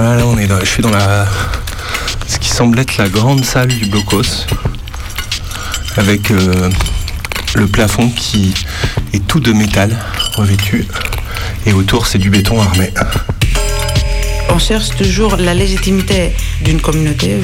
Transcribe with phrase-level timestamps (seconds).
[0.00, 1.26] Voilà, on est dans, je suis dans la,
[2.28, 4.46] ce qui semble être la grande salle du blocos,
[5.96, 6.70] avec euh,
[7.56, 8.54] le plafond qui
[9.12, 9.90] est tout de métal
[10.36, 10.86] revêtu,
[11.66, 12.92] et autour c'est du béton armé.
[14.50, 16.30] On cherche toujours la légitimité
[16.60, 17.38] d'une communauté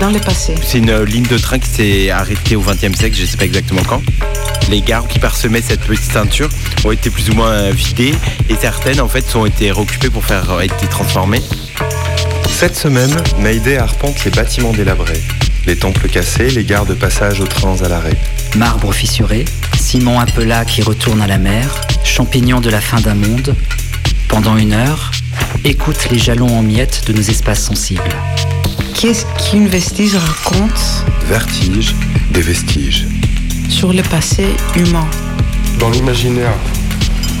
[0.00, 0.54] dans le passé.
[0.64, 3.36] C'est une euh, ligne de train qui s'est arrêtée au XXe siècle, je ne sais
[3.36, 4.00] pas exactement quand.
[4.70, 6.48] Les gares qui parsemaient cette petite ceinture
[6.82, 8.14] ont été plus ou moins vidées
[8.48, 11.42] et certaines en fait ont été réoccupées pour faire euh, été transformées.
[12.60, 15.22] Cette semaine, Mayday arpente les bâtiments délabrés,
[15.64, 18.18] les temples cassés, les gares de passage aux trains à l'arrêt.
[18.54, 19.46] Marbre fissuré,
[19.78, 23.56] ciment là qui retourne à la mer, champignons de la fin d'un monde.
[24.28, 25.10] Pendant une heure,
[25.64, 28.02] écoute les jalons en miettes de nos espaces sensibles.
[28.92, 31.94] Qu'est-ce qu'une vestige raconte Vertige
[32.30, 33.06] des vestiges.
[33.70, 35.08] sur le passé humain
[35.78, 36.52] Dans l'imaginaire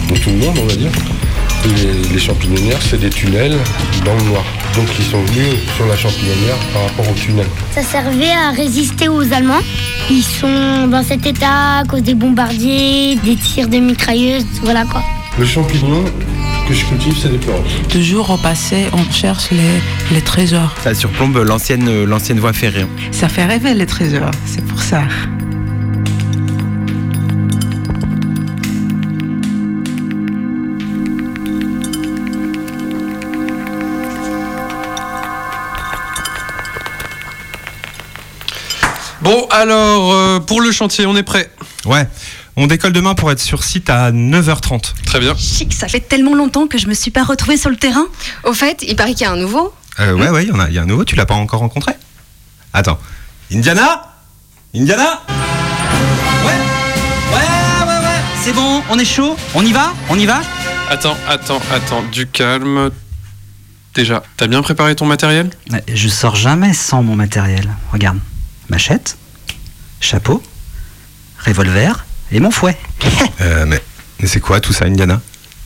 [0.08, 0.92] de tout le monde, on va dire,
[1.66, 3.58] les, les champignonnières, c'est des tunnels
[4.06, 4.44] dans le noir.
[4.74, 7.46] Donc ils sont venus sur la champignonnière par rapport au tunnel.
[7.72, 9.62] Ça servait à résister aux Allemands.
[10.10, 15.02] Ils sont dans cet état à cause des bombardiers, des tirs de mitrailleuses, voilà quoi.
[15.38, 16.04] Le champignon
[16.68, 17.88] que je cultive, c'est des plantes.
[17.88, 19.80] Toujours au passé, on cherche les,
[20.14, 20.74] les trésors.
[20.82, 22.86] Ça surplombe l'ancienne l'ancienne voie ferrée.
[23.10, 25.02] Ça fait rêver les trésors, c'est pour ça.
[39.22, 41.50] Bon, alors, euh, pour le chantier, on est prêt
[41.84, 42.08] Ouais.
[42.56, 44.92] On décolle demain pour être sur site à 9h30.
[45.06, 45.34] Très bien.
[45.36, 48.06] Chic, ça fait tellement longtemps que je me suis pas retrouvée sur le terrain.
[48.44, 49.72] Au fait, il paraît qu'il y a un nouveau.
[50.00, 51.34] Euh, ouais, ouais, il y, en a- il y a un nouveau, tu l'as pas
[51.34, 51.92] encore rencontré?
[52.72, 52.98] Attends.
[53.52, 54.02] Indiana?
[54.74, 55.22] Indiana?
[55.28, 57.38] Ouais, ouais,
[57.86, 60.40] ouais, ouais, c'est bon, on est chaud, on y va, on y va?
[60.88, 62.90] Attends, attends, attends, du calme.
[63.94, 65.50] Déjà, t'as bien préparé ton matériel?
[65.92, 67.68] Je sors jamais sans mon matériel.
[67.92, 68.18] Regarde,
[68.70, 69.18] machette,
[70.00, 70.42] chapeau,
[71.44, 72.78] revolver et mon fouet.
[73.40, 73.82] Euh, mais,
[74.20, 75.20] mais c'est quoi tout ça, Indiana?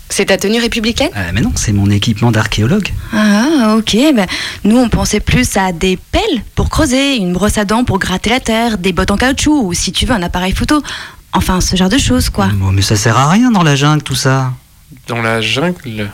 [0.09, 1.11] C'est ta tenue républicaine?
[1.17, 2.89] Euh, mais non, c'est mon équipement d'archéologue.
[3.13, 3.97] Ah, ok.
[4.15, 4.27] Ben,
[4.63, 8.31] nous, on pensait plus à des pelles pour creuser, une brosse à dents pour gratter
[8.31, 10.83] la terre, des bottes en caoutchouc, ou si tu veux, un appareil photo.
[11.33, 12.47] Enfin, ce genre de choses, quoi.
[12.55, 14.53] Bon, mais ça sert à rien dans la jungle tout ça.
[15.09, 16.11] Dans la jungle?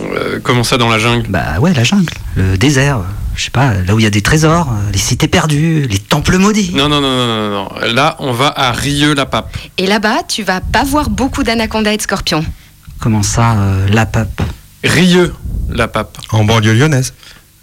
[0.00, 1.28] Euh, Comment ça, dans la jungle?
[1.28, 3.00] Bah ouais, la jungle, le désert,
[3.36, 5.98] je sais pas, là où il y a des trésors, euh, les cités perdues, les
[5.98, 6.72] temples maudits.
[6.74, 7.94] Non, non, non, non, non, non.
[7.94, 9.56] Là, on va à Rieux-la-Pape.
[9.78, 12.44] Et là-bas, tu vas pas voir beaucoup d'anacondas et de scorpions.
[13.00, 14.42] Comment ça, euh, la pape?
[14.82, 16.18] Rieux-la-Pape.
[16.30, 17.12] En banlieue lyonnaise.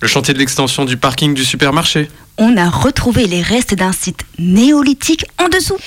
[0.01, 2.09] Le chantier de l'extension du parking du supermarché.
[2.37, 5.77] On a retrouvé les restes d'un site néolithique en dessous.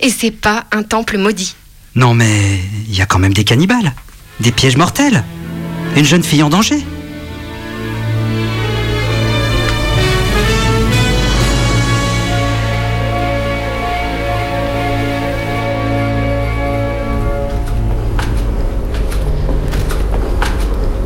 [0.00, 1.56] Et c'est pas un temple maudit.
[1.94, 3.92] Non mais il y a quand même des cannibales,
[4.40, 5.24] des pièges mortels,
[5.96, 6.84] une jeune fille en danger.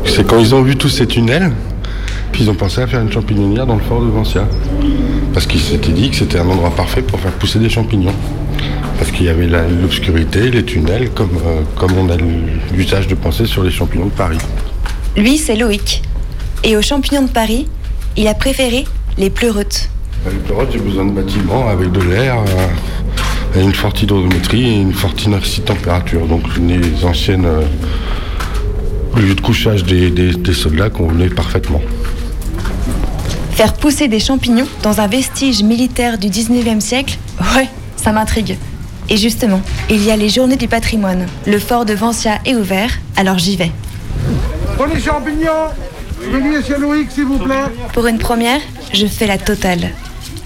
[0.09, 1.51] C'est quand ils ont vu tous ces tunnels,
[2.31, 4.47] puis ils ont pensé à faire une champignonnière dans le fort de Vancia.
[5.33, 8.13] Parce qu'ils s'étaient dit que c'était un endroit parfait pour faire pousser des champignons.
[8.97, 12.17] Parce qu'il y avait l'obscurité, les tunnels, comme, euh, comme on a
[12.73, 14.39] l'usage de penser sur les champignons de Paris.
[15.15, 16.01] Lui, c'est Loïc.
[16.63, 17.67] Et aux champignons de Paris,
[18.17, 18.85] il a préféré
[19.17, 19.89] les pleurotes.
[20.25, 22.35] Avec le reste, j'ai besoin de bâtiments avec de l'air,
[23.55, 26.25] euh, une forte hydrométrie et une forte inertie de température.
[26.25, 27.61] Donc les anciennes euh,
[29.17, 31.81] lieux de couchage des, des- des soldats convenaient parfaitement.
[33.53, 37.17] Faire pousser des champignons dans un vestige militaire du 19e siècle,
[37.55, 37.67] ouais,
[37.97, 38.57] ça m'intrigue.
[39.09, 41.25] Et justement, il y a les journées du patrimoine.
[41.45, 43.71] Le fort de Vancia est ouvert, alors j'y vais.
[44.77, 45.67] Pour les champignons
[47.13, 47.55] s'il vous plaît.
[47.93, 48.59] Pour une première,
[48.93, 49.89] je fais la totale.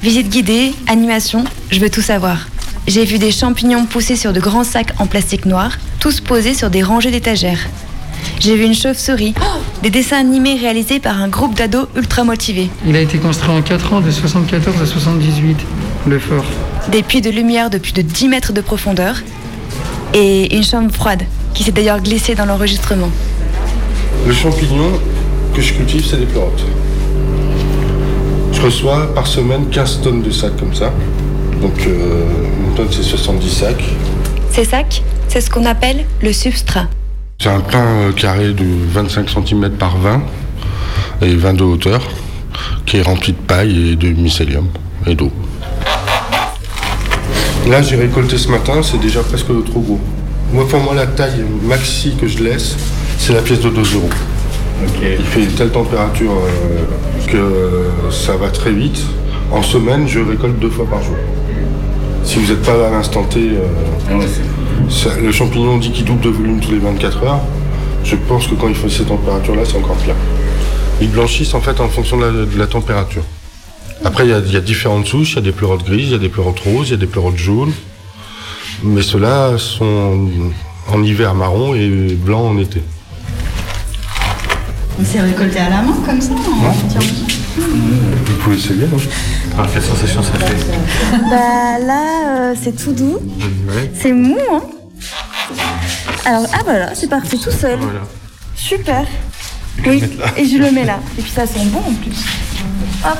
[0.02, 2.48] Visite guidée, animation, je veux tout savoir.
[2.88, 6.70] J'ai vu des champignons pousser sur de grands sacs en plastique noir, tous posés sur
[6.70, 7.68] des rangées d'étagères.
[8.44, 9.34] J'ai vu une chauve-souris,
[9.84, 13.62] des dessins animés réalisés par un groupe d'ados ultra motivés, Il a été construit en
[13.62, 15.58] 4 ans, de 74 à 78,
[16.08, 16.44] le fort.
[16.92, 19.16] des puits de lumière de plus de 10 mètres de profondeur
[20.14, 21.24] et une chambre froide
[21.54, 23.10] qui s'est d'ailleurs glissée dans l'enregistrement.
[24.28, 24.92] Le champignon
[25.56, 26.66] que je cultive, c'est des pleurotes.
[28.52, 30.92] Je reçois par semaine 15 tonnes de sacs comme ça.
[31.62, 32.26] Donc euh,
[32.68, 33.84] une tonne, c'est 70 sacs.
[34.52, 36.88] Ces sacs, c'est ce qu'on appelle le substrat.
[37.44, 40.22] C'est un pain euh, carré de 25 cm par 20
[41.24, 42.02] et 20 de hauteur
[42.86, 44.70] qui est rempli de paille et de mycélium
[45.06, 45.30] et d'eau.
[47.68, 50.00] Là, j'ai récolté ce matin, c'est déjà presque trop gros.
[50.54, 52.78] Moi, pour moi, la taille maxi que je laisse,
[53.18, 54.10] c'est la pièce de 2 euros.
[55.02, 59.02] Il fait une telle température euh, que ça va très vite.
[59.52, 61.18] En semaine, je récolte deux fois par jour.
[62.24, 64.22] Si vous n'êtes pas là à l'instant T, euh,
[65.22, 67.40] le champignon dit qu'il double de volume tous les 24 heures.
[68.04, 70.16] Je pense que quand il fait ces températures-là, c'est encore pire.
[71.02, 73.24] Ils blanchissent en fait en fonction de la, température.
[74.04, 75.32] Après, il y a- il y, a différentes souches.
[75.34, 76.98] Il y a des pleurotes grises, il y a des pleurotes roses, il y a
[76.98, 77.74] des pleurotes jaunes.
[78.84, 80.30] Mais ceux-là sont
[80.92, 82.82] en hiver marron et blanc en été.
[85.02, 86.72] C'est récolté à la main comme ça en
[87.58, 88.98] Vous pouvez essayer, non
[89.58, 90.56] Ah, quelle sensation ça fait
[91.30, 93.20] Bah là, euh, c'est tout doux.
[94.00, 94.62] C'est mou, hein
[96.26, 97.80] Alors, ah voilà, c'est parti tout seul.
[98.56, 99.06] Super.
[99.86, 100.04] Oui,
[100.38, 101.00] et je le mets là.
[101.18, 102.26] Et puis ça sent bon en plus.
[103.04, 103.18] Hop.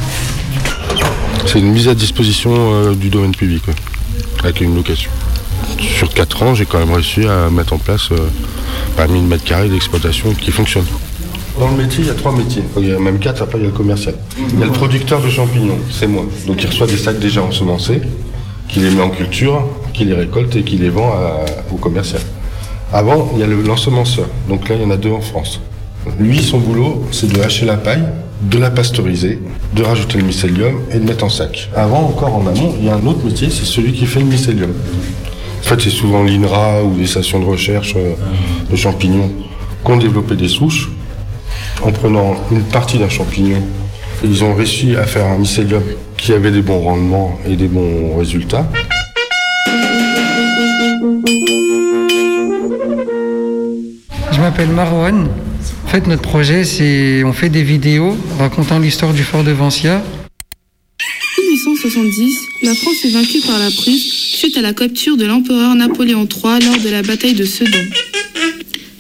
[1.46, 3.74] C'est une mise à disposition euh, du domaine public, ouais,
[4.44, 5.12] avec une location.
[5.80, 8.30] Sur 4 ans, j'ai quand même réussi à mettre en place euh,
[8.96, 10.86] bah, 1000 mètres carrés d'exploitation qui fonctionne.
[11.60, 12.64] Dans le métier, il y a trois métiers.
[12.78, 14.16] Il y a même quatre, après il y a le commercial.
[14.54, 16.26] Il y a le producteur de champignons, c'est moi.
[16.48, 18.02] Donc il reçoit des sacs déjà ensemencés,
[18.68, 19.64] qui les met en culture,
[19.94, 21.12] qui les récolte et qui les vend
[21.72, 22.22] au commercial.
[22.92, 24.26] Avant, il y a le l'ensemenceur.
[24.50, 25.62] Donc là, il y en a deux en France.
[26.20, 28.04] Lui, son boulot, c'est de hacher la paille,
[28.42, 29.40] de la pasteuriser,
[29.76, 31.70] de rajouter le mycélium et de mettre en sac.
[31.76, 34.26] Avant, encore en amont, il y a un autre métier, c'est celui qui fait le
[34.26, 34.72] mycélium.
[35.60, 38.16] En fait, c'est souvent l'INRA ou des stations de recherche euh,
[38.70, 39.32] de champignons
[39.86, 40.90] qui ont développé des souches
[41.82, 43.62] en prenant une partie d'un champignon.
[44.24, 45.84] Ils ont réussi à faire un mycélium
[46.18, 48.70] qui avait des bons rendements et des bons résultats.
[54.32, 55.28] Je m'appelle Marwan.
[55.86, 60.02] En fait, notre projet, c'est on fait des vidéos racontant l'histoire du fort de Vancia.
[61.66, 66.28] 1870, la France est vaincue par la Prusse suite à la capture de l'empereur Napoléon
[66.28, 67.80] III lors de la bataille de Sedan.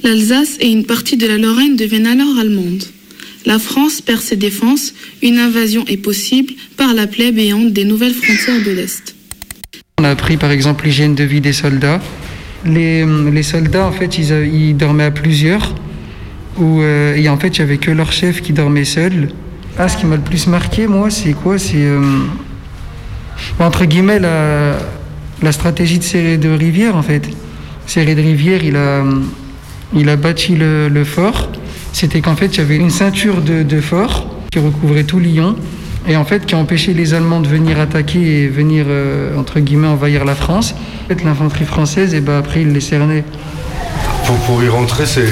[0.04, 2.84] L'Alsace et une partie de la Lorraine deviennent alors allemandes.
[3.46, 8.14] La France perd ses défenses, une invasion est possible par la plaie béante des nouvelles
[8.14, 9.16] frontières de l'Est.
[10.00, 12.02] On a appris par exemple l'hygiène de vie des soldats.
[12.66, 15.76] Les, les soldats, en fait, ils, a- ils dormaient à plusieurs.
[16.58, 19.30] Où, euh, et en fait, il n'y avait que leur chef qui dormait seul.
[19.78, 21.58] Ah, ce qui m'a le plus marqué, moi, c'est quoi?
[21.58, 22.00] C'est, euh,
[23.60, 24.78] entre guillemets, la,
[25.42, 27.28] la stratégie de Serré de Rivière, en fait.
[27.88, 29.04] Serré de Rivière, il a,
[29.96, 31.50] il a bâti le, le fort.
[31.92, 35.56] C'était qu'en fait, il y avait une ceinture de, de fort qui recouvrait tout Lyon.
[36.08, 39.60] Et en fait, qui a empêché les Allemands de venir attaquer et venir, euh, entre
[39.60, 40.74] guillemets, envahir la France.
[41.06, 43.24] En fait, l'infanterie française, et ben après, ils les cernaient.
[44.26, 45.26] Pour, pour y rentrer, c'est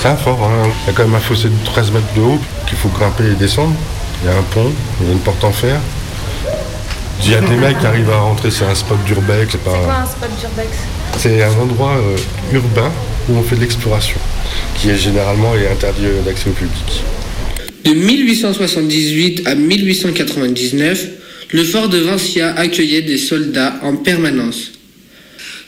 [0.00, 0.38] c'est un fort.
[0.44, 0.68] hein.
[0.84, 3.24] Il y a quand même un fossé de 13 mètres de haut qu'il faut grimper
[3.32, 3.74] et descendre.
[4.22, 4.70] Il y a un pont,
[5.00, 5.78] il y a une porte en fer.
[7.22, 9.48] Il y a des mecs qui arrivent à rentrer, c'est un spot d'urbex.
[9.52, 10.06] C'est pas...
[10.06, 10.68] spot d'urbex?
[11.18, 12.16] C'est un endroit euh,
[12.56, 12.90] urbain
[13.30, 14.18] où on fait de l'exploration,
[14.76, 17.02] qui est généralement est interdit d'accès au public.
[17.84, 21.08] De 1878 à 1899,
[21.52, 24.72] le fort de Vancia accueillait des soldats en permanence.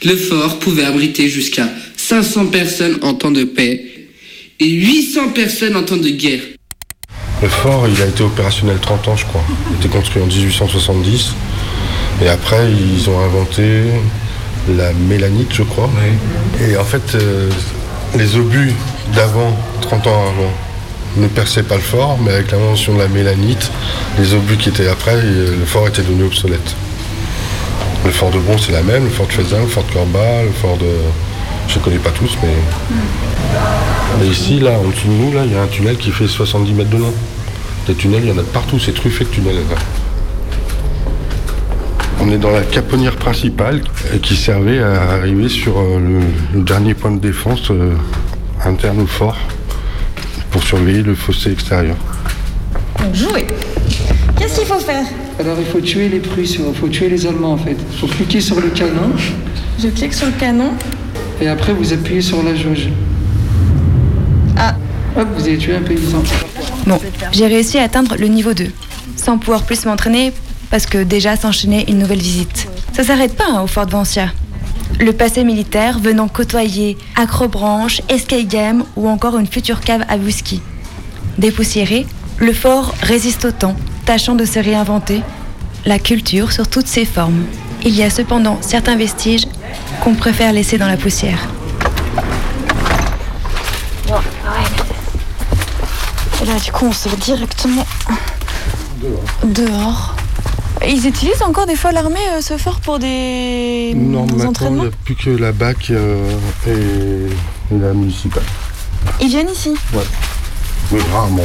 [0.03, 3.83] Le fort pouvait abriter jusqu'à 500 personnes en temps de paix
[4.59, 6.41] et 800 personnes en temps de guerre.
[7.41, 9.43] Le fort, il a été opérationnel 30 ans, je crois.
[9.69, 11.31] Il a été construit en 1870.
[12.23, 13.63] Et après, ils ont inventé
[14.69, 15.89] la mélanite, je crois.
[16.61, 17.49] Et en fait, euh,
[18.15, 18.73] les obus
[19.13, 20.51] d'avant, 30 ans avant,
[21.17, 23.71] ne perçaient pas le fort, mais avec l'invention de la mélanite,
[24.17, 26.75] les obus qui étaient après, euh, le fort était devenu obsolète.
[28.05, 30.43] Le fort de Bron, c'est la même, le fort de Faisin, le fort de Corba,
[30.43, 30.89] le fort de...
[31.67, 32.53] Je ne connais pas tous, mais...
[34.19, 36.27] Mais ici, là, en dessous de nous, là, il y a un tunnel qui fait
[36.27, 37.13] 70 mètres de long.
[37.87, 39.55] Des tunnels, il y en a de partout, c'est truffé de tunnels.
[39.55, 39.75] là.
[42.25, 43.81] On est dans la caponnière principale
[44.13, 46.19] euh, qui servait à arriver sur euh, le,
[46.57, 47.95] le dernier point de défense euh,
[48.63, 49.37] interne au fort
[50.49, 51.97] pour surveiller le fossé extérieur.
[52.99, 53.45] Donc jouer.
[54.39, 55.03] Qu'est-ce qu'il faut faire?
[55.37, 57.75] Alors il faut tuer les Prusses, il faut tuer les Allemands en fait.
[57.91, 59.11] Il faut cliquer sur le canon
[59.77, 60.71] Je clique sur le canon.
[61.41, 62.87] et après vous appuyez sur la jauge.
[64.55, 64.75] Ah.
[65.19, 66.23] Hop, vous avez tué un paysan.
[66.87, 66.99] Bon,
[67.33, 68.67] j'ai réussi à atteindre le niveau 2,
[69.17, 70.31] sans pouvoir plus m'entraîner
[70.73, 72.67] parce que déjà s'enchaînait une nouvelle visite.
[72.93, 74.29] Ça s'arrête pas hein, au fort de Vancia.
[74.99, 80.63] Le passé militaire venant côtoyer acrobranche, escape game ou encore une future cave à whisky.
[81.37, 82.07] Dépoussiéré,
[82.39, 83.75] le fort résiste au temps,
[84.05, 85.21] tâchant de se réinventer,
[85.85, 87.45] la culture sur toutes ses formes.
[87.85, 89.45] Il y a cependant certains vestiges
[90.03, 91.49] qu'on préfère laisser dans la poussière.
[96.41, 97.85] Et là, du coup, on sort directement
[99.43, 100.15] dehors.
[100.87, 104.47] Ils utilisent encore des fois l'armée, euh, ce fort, pour des Non, des maintenant, il
[104.47, 106.29] entraînements n'y a plus que la BAC euh,
[106.67, 108.43] et, et la municipale.
[109.21, 110.03] Ils viennent ici Ouais.
[110.91, 111.43] Mais rarement.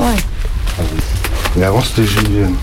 [0.00, 0.84] Ouais.
[1.56, 2.54] Mais avant, c'était GIGN.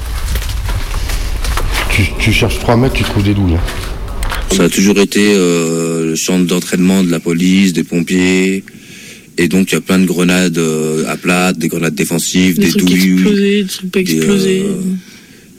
[1.92, 3.56] Tu, tu cherches 3 mètres, tu trouves des douilles.
[3.56, 4.56] hein.
[4.56, 8.64] Ça a toujours été euh, le centre d'entraînement de la police, des pompiers.
[9.38, 12.66] Et donc, il y a plein de grenades euh, à plate, des grenades défensives, Des
[12.68, 13.14] des, trucs douilles.
[13.14, 14.66] explosés, des trucs pas des, explosés.
[14.66, 14.82] euh,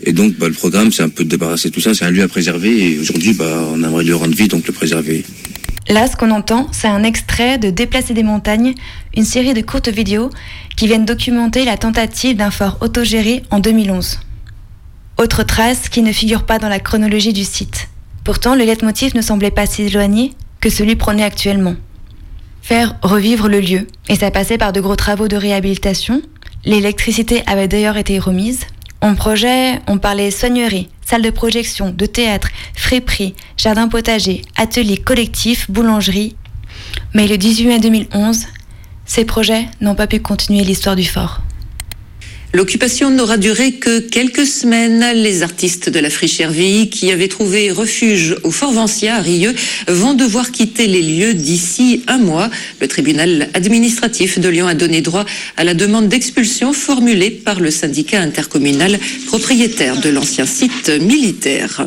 [0.03, 1.95] Et donc, bah, le programme, c'est un peu de débarrasser tout ça.
[1.95, 2.93] C'est un lieu à préserver.
[2.93, 5.25] Et aujourd'hui, bah, on aimerait le rendre vie, donc le préserver.
[5.89, 8.75] Là, ce qu'on entend, c'est un extrait de Déplacer des montagnes,
[9.17, 10.31] une série de courtes vidéos
[10.77, 14.19] qui viennent documenter la tentative d'un fort autogéré en 2011.
[15.19, 17.89] Autre trace qui ne figure pas dans la chronologie du site.
[18.25, 21.77] Pourtant, le leitmotiv ne semblait pas si éloigné que celui prôné actuellement.
[22.61, 26.21] Faire revivre le lieu, et ça passait par de gros travaux de réhabilitation.
[26.65, 28.67] L'électricité avait d'ailleurs été remise.
[29.01, 35.71] En projet, on parlait soignerie, salle de projection, de théâtre, friperie, jardin potager, atelier collectif,
[35.71, 36.35] boulangerie.
[37.15, 38.47] Mais le 18 mai 2011,
[39.05, 41.41] ces projets n'ont pas pu continuer l'histoire du fort.
[42.55, 45.05] L'occupation n'aura duré que quelques semaines.
[45.15, 49.55] Les artistes de la friche Herville, qui avaient trouvé refuge au Fort Vancia à Rieux,
[49.89, 52.49] vont devoir quitter les lieux d'ici un mois.
[52.81, 55.27] Le tribunal administratif de Lyon a donné droit
[55.57, 61.87] à la demande d'expulsion formulée par le syndicat intercommunal propriétaire de l'ancien site militaire.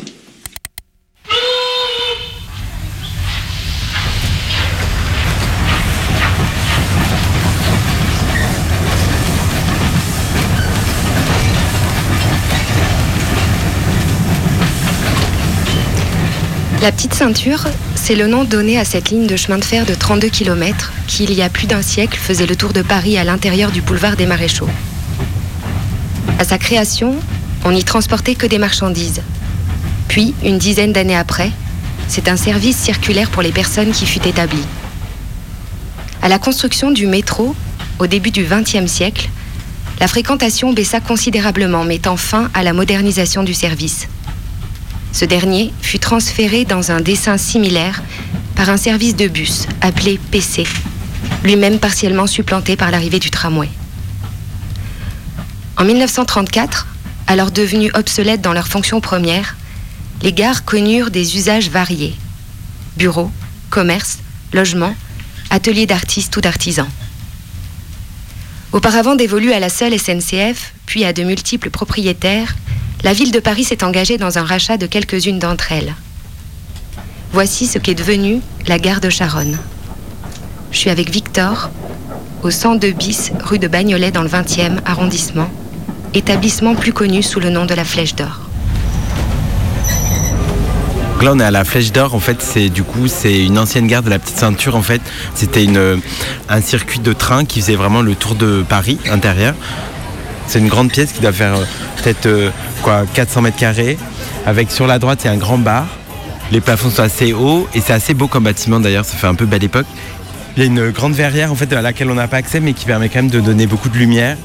[16.82, 19.94] La petite ceinture, c'est le nom donné à cette ligne de chemin de fer de
[19.94, 23.26] 32 km qui, il y a plus d'un siècle, faisait le tour de Paris à
[23.26, 24.70] l'intérieur du boulevard des Maréchaux.
[26.40, 27.18] À sa création,
[27.66, 29.22] on n'y transportait que des marchandises.
[30.08, 31.52] Puis, une dizaine d'années après,
[32.08, 34.64] c'est un service circulaire pour les personnes qui fut établi.
[36.22, 37.58] À la construction du métro,
[38.00, 39.30] au début du XXe siècle,
[40.00, 44.08] la fréquentation baissa considérablement, mettant fin à la modernisation du service.
[45.12, 48.04] Ce dernier fut transféré dans un dessin similaire
[48.56, 50.66] par un service de bus appelé PC,
[51.44, 53.70] lui-même partiellement supplanté par l'arrivée du tramway.
[55.78, 56.88] En 1934,
[57.28, 59.56] alors devenus obsolètes dans leur fonction première,
[60.22, 62.16] les gares connurent des usages variés.
[62.98, 63.32] Bureaux,
[63.70, 64.20] commerces,
[64.52, 64.96] logements,
[65.50, 66.90] ateliers d'artistes ou d'artisans.
[68.72, 72.56] Auparavant dévolue à la seule SNCF, puis à de multiples propriétaires,
[73.04, 75.94] la ville de Paris s'est engagée dans un rachat de quelques-unes d'entre elles.
[77.32, 79.58] Voici ce qu'est devenue la gare de Charonne.
[80.72, 81.70] Je suis avec Victor,
[82.44, 85.50] au 102 bis rue de Bagnolet dans le 20e arrondissement,
[86.14, 88.42] établissement plus connu sous le nom de la Flèche d'Or.
[91.22, 92.16] Là, on est à la Flèche d'Or.
[92.16, 94.78] En fait, c'est du coup, c'est une ancienne gare de la Petite Ceinture.
[94.78, 95.02] En fait,
[95.36, 96.00] c'était une
[96.48, 99.54] un circuit de train qui faisait vraiment le tour de Paris intérieur.
[100.50, 101.64] C'est une grande pièce qui doit faire euh,
[102.02, 102.50] peut-être euh,
[102.82, 103.98] quoi 400 mètres carrés.
[104.48, 105.86] Avec sur la droite, a un grand bar.
[106.52, 109.06] Les plafonds sont assez hauts et c'est assez beau comme bâtiment d'ailleurs.
[109.06, 109.86] Ça fait un peu belle époque.
[110.58, 112.74] Il y a une grande verrière en fait à laquelle on n'a pas accès, mais
[112.74, 114.36] qui permet quand même de donner beaucoup de lumière.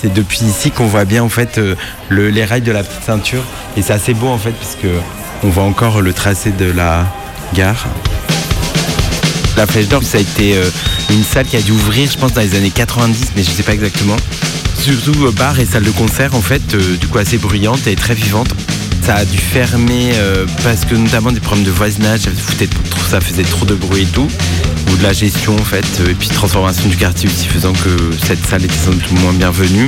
[0.00, 1.74] C'est depuis ici qu'on voit bien en fait euh,
[2.10, 3.42] le- les rails de la petite ceinture
[3.76, 4.86] et c'est assez beau en fait puisque
[5.42, 7.06] on voit encore le tracé de la
[7.54, 7.86] gare.
[9.56, 10.70] La Flèche d'Or, ça a été euh,
[11.10, 13.54] une salle qui a dû ouvrir, je pense, dans les années 90, mais je ne
[13.54, 14.16] sais pas exactement.
[14.80, 17.96] Surtout euh, bar et salle de concert, en fait, euh, du coup assez bruyante et
[17.96, 18.48] très vivante.
[19.02, 23.02] Ça a dû fermer euh, parce que notamment des problèmes de voisinage, ça faisait, trop,
[23.02, 24.26] ça faisait trop de bruit et tout.
[24.90, 27.90] Ou de la gestion, en fait, et puis transformation du quartier aussi, faisant que
[28.26, 29.86] cette salle était sans doute moins bienvenue.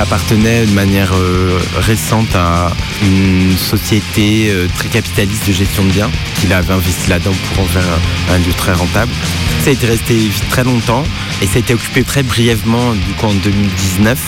[0.00, 6.10] Appartenait de manière euh, récente à une société euh, très capitaliste de gestion de biens,
[6.36, 7.84] qu'il avait investi là-dedans pour en faire
[8.32, 9.12] un, lieu très rentable.
[9.62, 10.16] Ça a été resté
[10.48, 11.04] très longtemps
[11.42, 14.18] et ça a été occupé très brièvement du coup en 2019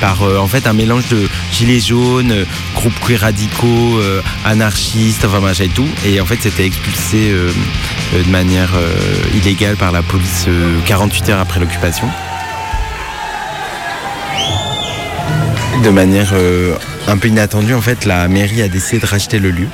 [0.00, 4.00] par euh, en fait un mélange de gilets jaunes, groupes queer radicaux,
[4.44, 5.88] anarchistes, enfin machin et tout.
[6.06, 7.32] Et en fait c'était expulsé
[8.14, 8.70] de manière
[9.34, 12.08] illégale par la police euh, 48 heures après l'occupation.
[15.82, 16.74] De manière euh,
[17.06, 19.68] un peu inattendue, en fait, la mairie a décidé de racheter le lieu.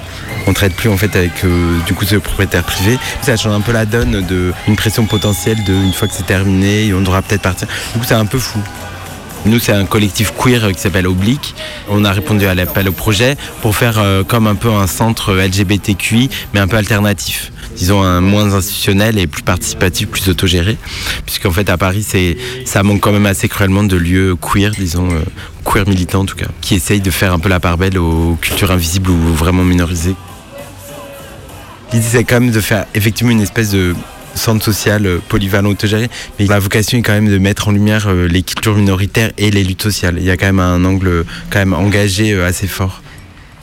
[0.46, 2.98] On traite plus en fait avec euh, du coup ce propriétaire privé.
[3.22, 6.26] Ça change un peu la donne de une pression potentielle de une fois que c'est
[6.26, 7.66] terminé, on devra peut-être partir.
[7.94, 8.58] Du coup, c'est un peu fou.
[9.46, 11.54] Nous, c'est un collectif queer qui s'appelle Oblique.
[11.88, 15.34] On a répondu à l'appel au projet pour faire euh, comme un peu un centre
[15.34, 17.50] LGBTQI, mais un peu alternatif.
[17.76, 20.76] Disons un moins institutionnel et plus participatif, plus autogéré.
[21.26, 25.10] Puisqu'en fait, à Paris, c'est, ça manque quand même assez cruellement de lieux queer, disons,
[25.10, 25.20] euh,
[25.64, 28.36] queer militants en tout cas, qui essayent de faire un peu la part belle aux
[28.40, 30.14] cultures invisibles ou vraiment minorisées.
[31.92, 33.94] L'idée, c'est quand même de faire effectivement une espèce de
[34.34, 38.06] centre social euh, polyvalent autogéré, mais la vocation est quand même de mettre en lumière
[38.08, 40.16] euh, les cultures minoritaires et les luttes sociales.
[40.18, 43.03] Il y a quand même un angle quand même engagé assez fort.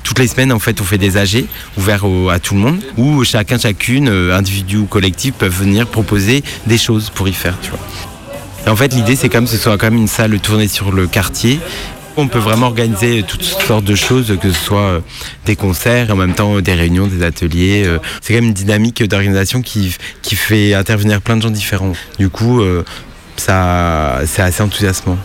[0.03, 1.45] Toutes les semaines, en fait, on fait des AG
[1.77, 6.43] ouverts à tout le monde, où chacun, chacune, euh, individu ou collectif, peuvent venir proposer
[6.65, 7.79] des choses pour y faire, tu vois.
[8.71, 11.07] En fait, l'idée, c'est quand que ce soit quand même une salle tournée sur le
[11.07, 11.59] quartier.
[12.17, 14.99] On peut vraiment organiser toutes sortes de choses, que ce soit euh,
[15.45, 17.83] des concerts, en même temps des réunions, des ateliers.
[17.85, 17.99] euh.
[18.21, 21.93] C'est quand même une dynamique d'organisation qui, qui fait intervenir plein de gens différents.
[22.19, 22.61] Du coup,
[23.37, 25.17] ça, c'est assez enthousiasmant.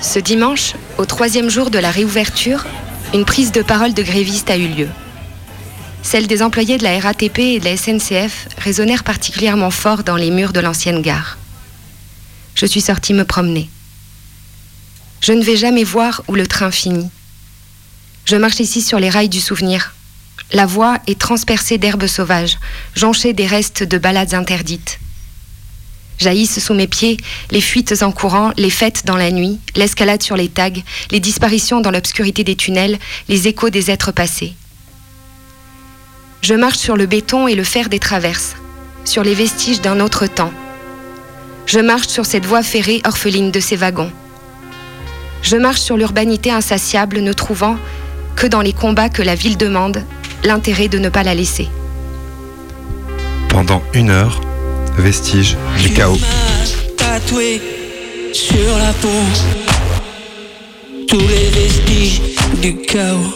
[0.00, 2.64] Ce dimanche, au troisième jour de la réouverture,
[3.12, 4.88] une prise de parole de grévistes a eu lieu.
[6.02, 10.30] Celles des employés de la RATP et de la SNCF résonnèrent particulièrement fort dans les
[10.30, 11.36] murs de l'ancienne gare.
[12.54, 13.68] Je suis sortie me promener.
[15.20, 17.10] Je ne vais jamais voir où le train finit.
[18.24, 19.94] Je marche ici sur les rails du souvenir.
[20.52, 22.58] La voie est transpercée d'herbes sauvages,
[22.94, 24.98] jonchée des restes de balades interdites.
[26.18, 27.18] Jaillissent sous mes pieds
[27.50, 30.70] les fuites en courant, les fêtes dans la nuit, l'escalade sur les tags,
[31.10, 34.54] les disparitions dans l'obscurité des tunnels, les échos des êtres passés.
[36.42, 38.56] Je marche sur le béton et le fer des traverses,
[39.04, 40.52] sur les vestiges d'un autre temps.
[41.66, 44.12] Je marche sur cette voie ferrée orpheline de ces wagons.
[45.42, 47.76] Je marche sur l'urbanité insatiable, ne trouvant
[48.36, 50.04] que dans les combats que la ville demande,
[50.44, 51.68] l'intérêt de ne pas la laisser.
[53.48, 54.40] Pendant une heure,
[54.98, 56.18] vestige du chaos.
[56.96, 57.60] tatoué
[58.32, 59.08] sur la peau
[61.08, 62.20] tous les vestiges
[62.60, 63.34] du chaos.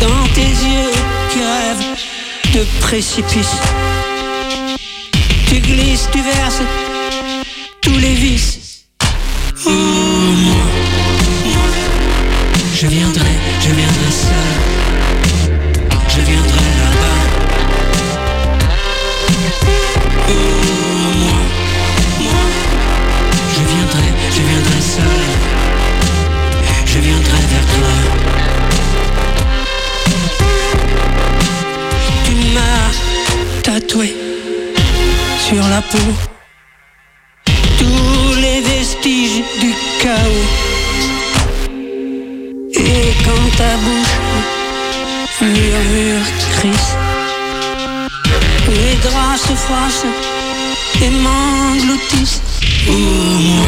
[0.00, 0.92] Dans tes yeux
[1.30, 3.56] qui rêvent de précipice,
[5.46, 6.62] tu glisses, tu verses
[7.80, 8.86] tous les vices.
[9.66, 10.54] Oh, moi,
[11.44, 11.64] moi,
[12.74, 14.52] je viendrai, je viendrai seul,
[16.08, 16.61] je viendrai
[32.24, 34.14] Tu m'as tatoué
[35.46, 35.98] sur la peau
[37.78, 40.48] tous les vestiges du chaos.
[42.74, 44.16] Et quand ta bouche
[45.40, 46.94] murmure, crisse,
[48.68, 50.06] les draps se froissent
[51.02, 52.42] et m'engloutissent.
[52.88, 53.66] Oh, moi,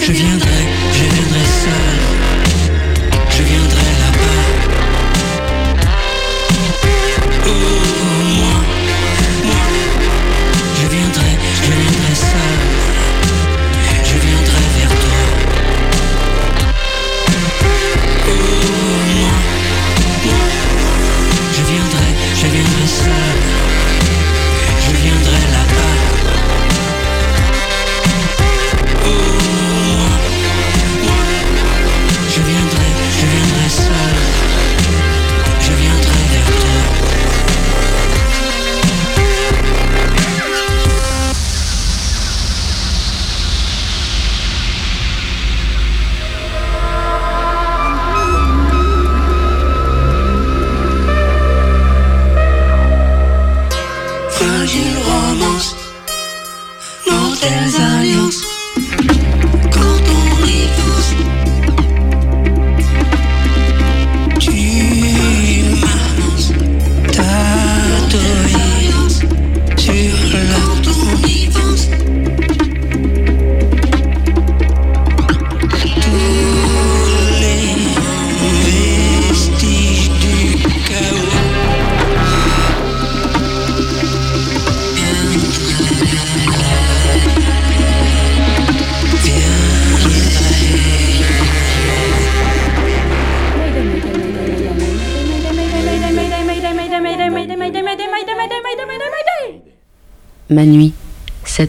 [0.00, 0.41] je je
[1.64, 2.01] viendrai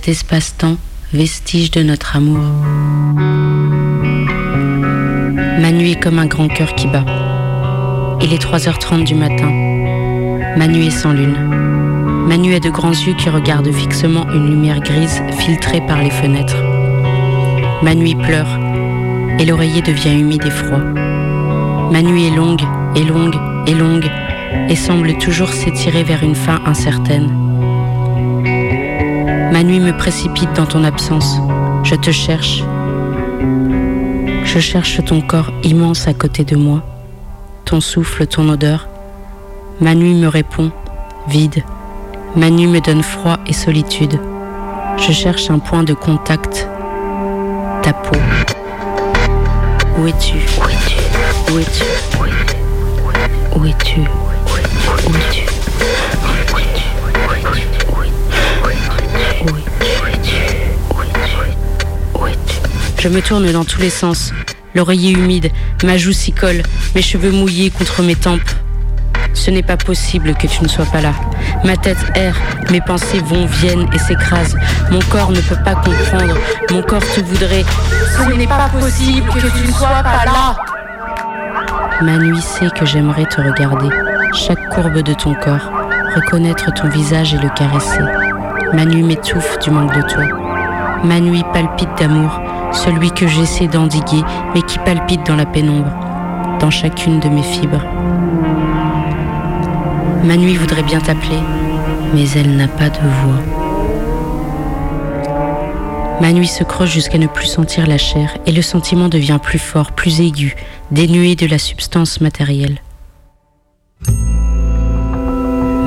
[0.04, 0.76] cet espace-temps,
[1.13, 2.44] vestige de notre amour.
[5.62, 7.06] Ma nuit est comme un grand cœur qui bat.
[8.22, 9.50] Il est 3h30 du matin.
[10.58, 11.38] Ma nuit est sans lune.
[12.28, 16.12] Ma nuit a de grands yeux qui regardent fixement une lumière grise filtrée par les
[16.12, 16.62] fenêtres.
[17.82, 18.60] Ma nuit pleure
[19.39, 20.82] et l'oreiller devient humide et froid.
[21.92, 22.63] Ma nuit est longue
[22.96, 23.38] et longue
[23.68, 24.10] et longue
[24.68, 27.42] et semble toujours s'étirer vers une fin incertaine.
[29.54, 31.38] Ma nuit me précipite dans ton absence.
[31.84, 32.63] Je te cherche.
[34.46, 36.82] Je cherche ton corps immense à côté de moi,
[37.63, 38.88] ton souffle, ton odeur.
[39.80, 40.72] Ma nuit me répond,
[41.28, 41.63] vide.
[42.36, 44.20] Ma nuit me donne froid et solitude.
[44.98, 46.68] Je cherche un point de contact,
[47.84, 48.18] ta peau.
[50.00, 50.38] Où es-tu?
[50.58, 51.54] Où es-tu?
[51.54, 51.84] Où es-tu?
[53.56, 54.02] Où es-tu?
[54.02, 55.42] Où es-tu?
[63.04, 64.32] Je me tourne dans tous les sens,
[64.76, 65.52] l'oreiller humide,
[65.84, 66.63] ma joue s'y colle,
[66.96, 68.39] mes cheveux mouillés contre mes tempes.
[69.34, 71.12] Ce n'est pas possible que tu ne sois pas là.
[71.66, 72.38] Ma tête erre,
[72.72, 74.56] mes pensées vont, viennent et s'écrasent.
[74.89, 76.38] Mon corps ne peut pas comprendre,
[76.72, 77.66] mon corps te voudrait.
[78.18, 80.56] Ce n'est pas possible que tu ne sois pas là.
[82.02, 83.89] Ma nuit sait que j'aimerais te regarder,
[84.34, 85.74] chaque courbe de ton corps,
[86.16, 88.00] reconnaître ton visage et le caresser.
[88.72, 90.42] Ma nuit m'étouffe du manque de toi.
[91.04, 92.39] Ma nuit palpite d'amour,
[92.72, 94.24] celui que j'essaie d'endiguer,
[94.56, 95.92] mais qui palpite dans la pénombre,
[96.60, 97.84] dans chacune de mes fibres.
[100.24, 101.39] Ma nuit voudrait bien t'appeler,
[102.13, 103.42] mais elle n'a pas de voix.
[106.22, 109.60] Ma nuit se creuse jusqu'à ne plus sentir la chair et le sentiment devient plus
[109.60, 110.56] fort, plus aigu,
[110.92, 112.80] dénué de la substance matérielle.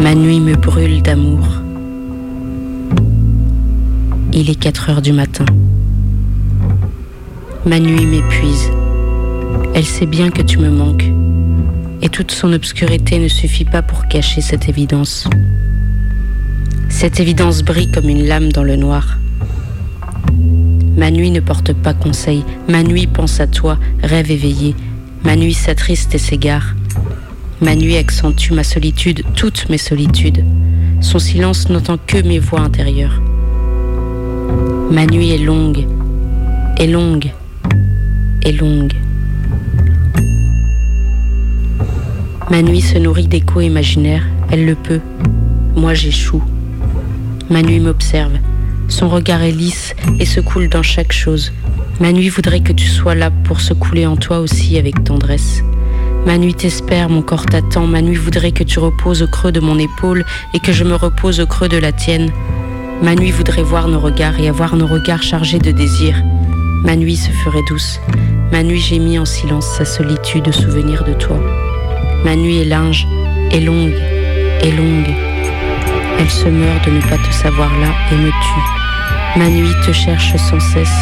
[0.02, 1.65] Ma nuit me brûle d'amour.
[4.38, 5.46] Il est 4 heures du matin.
[7.64, 8.70] Ma nuit m'épuise.
[9.74, 11.10] Elle sait bien que tu me manques.
[12.02, 15.26] Et toute son obscurité ne suffit pas pour cacher cette évidence.
[16.90, 19.16] Cette évidence brille comme une lame dans le noir.
[20.98, 22.44] Ma nuit ne porte pas conseil.
[22.68, 24.76] Ma nuit pense à toi, rêve éveillé.
[25.24, 26.74] Ma nuit s'attriste et s'égare.
[27.62, 30.44] Ma nuit accentue ma solitude, toutes mes solitudes.
[31.00, 33.18] Son silence n'entend que mes voix intérieures.
[34.90, 35.84] Ma nuit est longue,
[36.78, 37.32] est longue,
[38.44, 38.92] est longue.
[42.50, 45.00] Ma nuit se nourrit d'échos imaginaires, elle le peut.
[45.74, 46.42] Moi j'échoue.
[47.50, 48.34] Ma nuit m'observe.
[48.88, 51.52] Son regard est lisse et se coule dans chaque chose.
[52.00, 55.62] Ma nuit voudrait que tu sois là pour se couler en toi aussi avec tendresse.
[56.26, 57.86] Ma nuit t'espère, mon corps t'attend.
[57.86, 60.94] Ma nuit voudrait que tu reposes au creux de mon épaule et que je me
[60.94, 62.30] repose au creux de la tienne.
[63.02, 66.22] Ma nuit voudrait voir nos regards et avoir nos regards chargés de désir.
[66.82, 68.00] Ma nuit se ferait douce.
[68.52, 71.38] Ma nuit gémit en silence sa solitude, souvenir de toi.
[72.24, 73.06] Ma nuit est linge,
[73.50, 73.94] est longue,
[74.62, 75.14] est longue.
[76.18, 79.38] Elle se meurt de ne pas te savoir là et me tue.
[79.38, 80.98] Ma nuit te cherche sans cesse.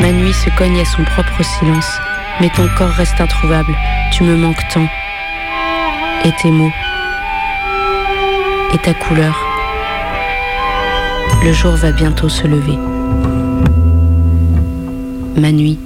[0.00, 1.90] Ma nuit se cogne à son propre silence,
[2.40, 3.74] mais ton corps reste introuvable.
[4.12, 4.86] Tu me manques tant.
[6.24, 6.72] Et tes mots.
[8.74, 9.45] Et ta couleur.
[11.44, 12.78] Le jour va bientôt se lever.
[15.36, 15.78] Ma nuit,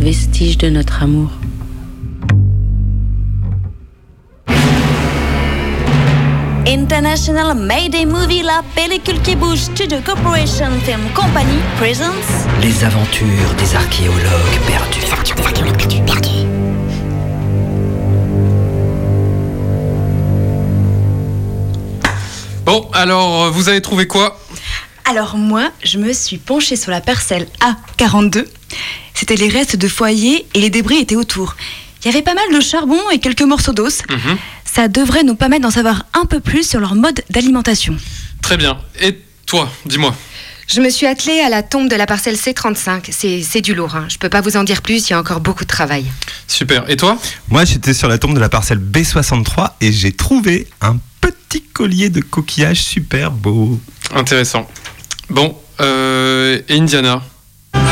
[0.00, 1.30] vestige de notre amour.
[6.66, 12.12] International Mayday Movie, la pellicule qui bouge, Studio Corporation Film Company presents
[12.60, 15.00] Les aventures des archéologues perdus.
[15.00, 16.46] Les aventures des archéologues perdus, perdus.
[22.64, 24.38] Bon, alors, euh, vous avez trouvé quoi?
[25.08, 28.44] Alors moi, je me suis penchée sur la parcelle A42.
[29.14, 31.54] C'était les restes de foyer et les débris étaient autour.
[32.02, 34.02] Il y avait pas mal de charbon et quelques morceaux d'os.
[34.10, 34.36] Mhm.
[34.64, 37.96] Ça devrait nous permettre d'en savoir un peu plus sur leur mode d'alimentation.
[38.42, 38.78] Très bien.
[39.00, 39.16] Et
[39.46, 40.12] toi, dis-moi.
[40.66, 43.04] Je me suis attelée à la tombe de la parcelle C35.
[43.10, 43.94] C'est c'est du lourd.
[43.94, 44.06] Hein.
[44.08, 46.04] Je peux pas vous en dire plus, il y a encore beaucoup de travail.
[46.48, 46.90] Super.
[46.90, 47.16] Et toi?
[47.48, 52.10] Moi, j'étais sur la tombe de la parcelle B63 et j'ai trouvé un petit collier
[52.10, 53.80] de coquillages super beau.
[54.12, 54.68] Intéressant.
[55.28, 57.20] Bon, euh, et Indiana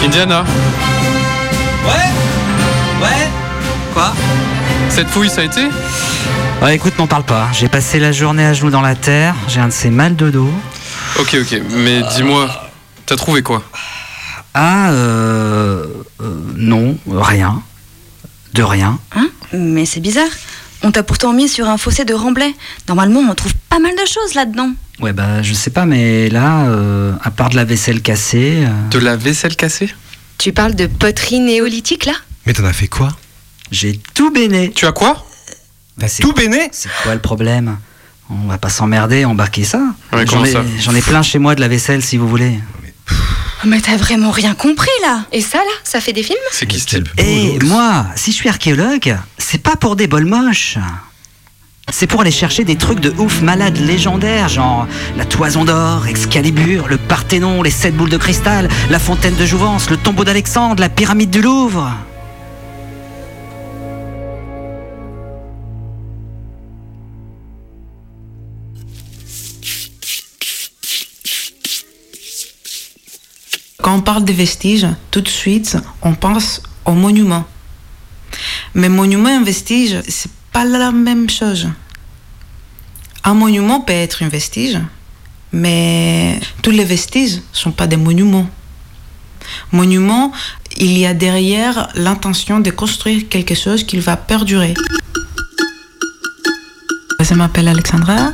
[0.05, 0.44] Indiana
[1.85, 3.29] Ouais Ouais
[3.92, 4.12] Quoi?
[4.88, 5.62] Cette fouille, ça a été?
[6.62, 7.49] Ouais, écoute, m'en parle pas.
[7.53, 10.31] J'ai passé la journée à genoux dans la terre, j'ai un de ces mal de
[10.31, 10.51] dos.
[11.18, 11.61] Ok, ok.
[11.70, 12.49] Mais dis-moi,
[13.07, 13.62] t'as trouvé quoi?
[14.55, 15.87] Ah, euh,
[16.20, 17.61] euh, non, rien.
[18.53, 18.99] De rien.
[19.16, 19.29] Hein?
[19.53, 20.31] Mais c'est bizarre.
[20.83, 22.55] On t'a pourtant mis sur un fossé de Remblai.
[22.88, 24.70] Normalement, on trouve pas mal de choses là-dedans.
[25.00, 28.64] Ouais, bah je sais pas, mais là, euh, à part de la vaisselle cassée.
[28.64, 29.92] euh, De la vaisselle cassée
[30.38, 32.14] Tu parles de poterie néolithique là?
[32.46, 33.09] Mais t'en as fait quoi?
[33.70, 34.70] J'ai tout béné.
[34.72, 35.26] Tu as quoi?
[35.98, 37.78] Bah, Tout béné C'est quoi le problème?
[38.30, 39.83] On va pas s'emmerder, embarquer ça.
[40.12, 40.62] Ouais, J'en comment ai, ça?
[40.80, 42.59] j'en ai plein chez moi de la vaisselle si vous voulez.
[43.66, 46.37] Mais t'as vraiment rien compris là Et ça là, ça fait des films?
[46.52, 47.09] C'est qui ce type?
[47.18, 50.76] Et moi, si je suis archéologue, c'est pas pour des bols moches.
[51.90, 56.88] C'est pour aller chercher des trucs de ouf malades légendaires, genre la toison d'or, Excalibur,
[56.88, 60.88] le Parthénon, les sept boules de cristal, la fontaine de Jouvence, le tombeau d'Alexandre, la
[60.88, 61.92] pyramide du Louvre.
[73.83, 77.44] Quand on parle des vestiges, tout de suite, on pense aux monuments.
[78.73, 81.69] Mais monument et un vestige, c'est pas la même chose.
[83.25, 84.79] Un monument peut être un vestige,
[85.53, 88.49] mais tous les vestiges sont pas des monuments.
[89.73, 90.31] Monument,
[90.77, 94.75] il y a derrière l'intention de construire quelque chose qui va perdurer.
[97.19, 98.33] Je m'appelle Alexandra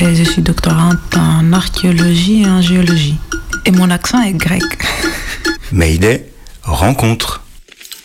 [0.00, 3.16] et je suis doctorante en archéologie et en géologie.
[3.64, 4.64] Et mon accent est grec.
[5.70, 7.42] Mayday, rencontre.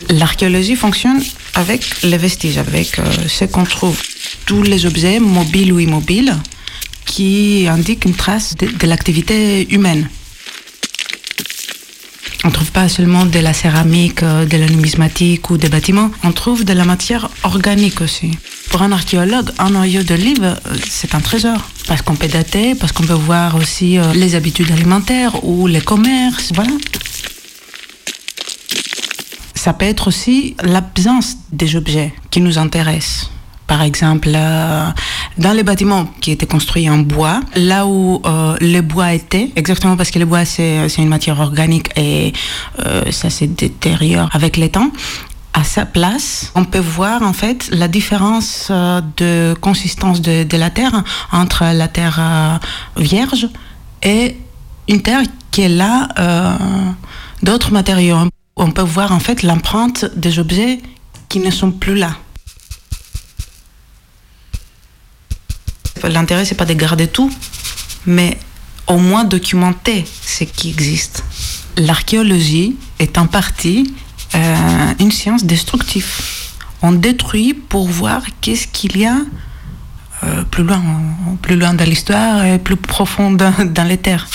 [0.09, 1.21] L'archéologie fonctionne
[1.55, 3.99] avec les vestiges, avec euh, ce qu'on trouve.
[4.45, 6.35] Tous les objets, mobiles ou immobiles,
[7.05, 10.09] qui indiquent une trace de, l'activité humaine.
[12.43, 16.11] On ne trouve pas seulement de la céramique, euh, de la numismatique ou des bâtiments,
[16.23, 18.31] on trouve de la matière organique aussi.
[18.69, 21.69] Pour un archéologue, un noyau d'olive, euh, c'est un trésor.
[21.87, 26.51] Parce qu'on peut dater, parce qu'on peut voir aussi les habitudes alimentaires ou les commerces,
[26.55, 26.71] voilà.
[29.65, 33.31] Ça peut être aussi l'absence des objets qui nous intéressent.
[33.65, 34.85] Par exemple, euh,
[35.39, 39.97] dans les bâtiments qui étaient construits en bois, là où euh, le bois était, exactement
[39.97, 42.31] parce que le bois c'est une matière organique et
[42.85, 44.91] euh, ça se détériore avec le temps,
[45.55, 48.71] à sa place, on peut voir en fait la différence
[49.17, 52.59] de consistance de, de la terre entre la terre
[52.97, 53.49] vierge
[54.03, 54.37] et
[54.87, 56.09] une terre qui est là
[57.41, 58.29] d'autres matériaux.
[58.57, 60.79] On peut voir en fait l'empreinte des objets
[61.27, 62.15] qui ne sont plus là.
[66.03, 67.31] L'intérêt, c'est pas de garder tout,
[68.05, 68.37] mais
[68.87, 71.23] au moins documenter ce qui existe.
[71.77, 73.93] L'archéologie est en partie
[74.35, 76.07] euh, une science destructive.
[76.81, 79.17] On détruit pour voir qu'est-ce qu'il y a
[80.23, 80.81] euh, plus loin,
[81.41, 84.27] plus loin dans l'histoire et plus profond dans, dans les terres.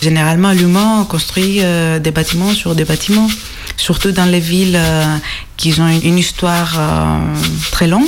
[0.00, 3.28] Généralement, l'humain construit euh, des bâtiments sur des bâtiments,
[3.76, 5.16] surtout dans les villes euh,
[5.56, 7.34] qui ont une, histoire euh,
[7.72, 8.06] très longue.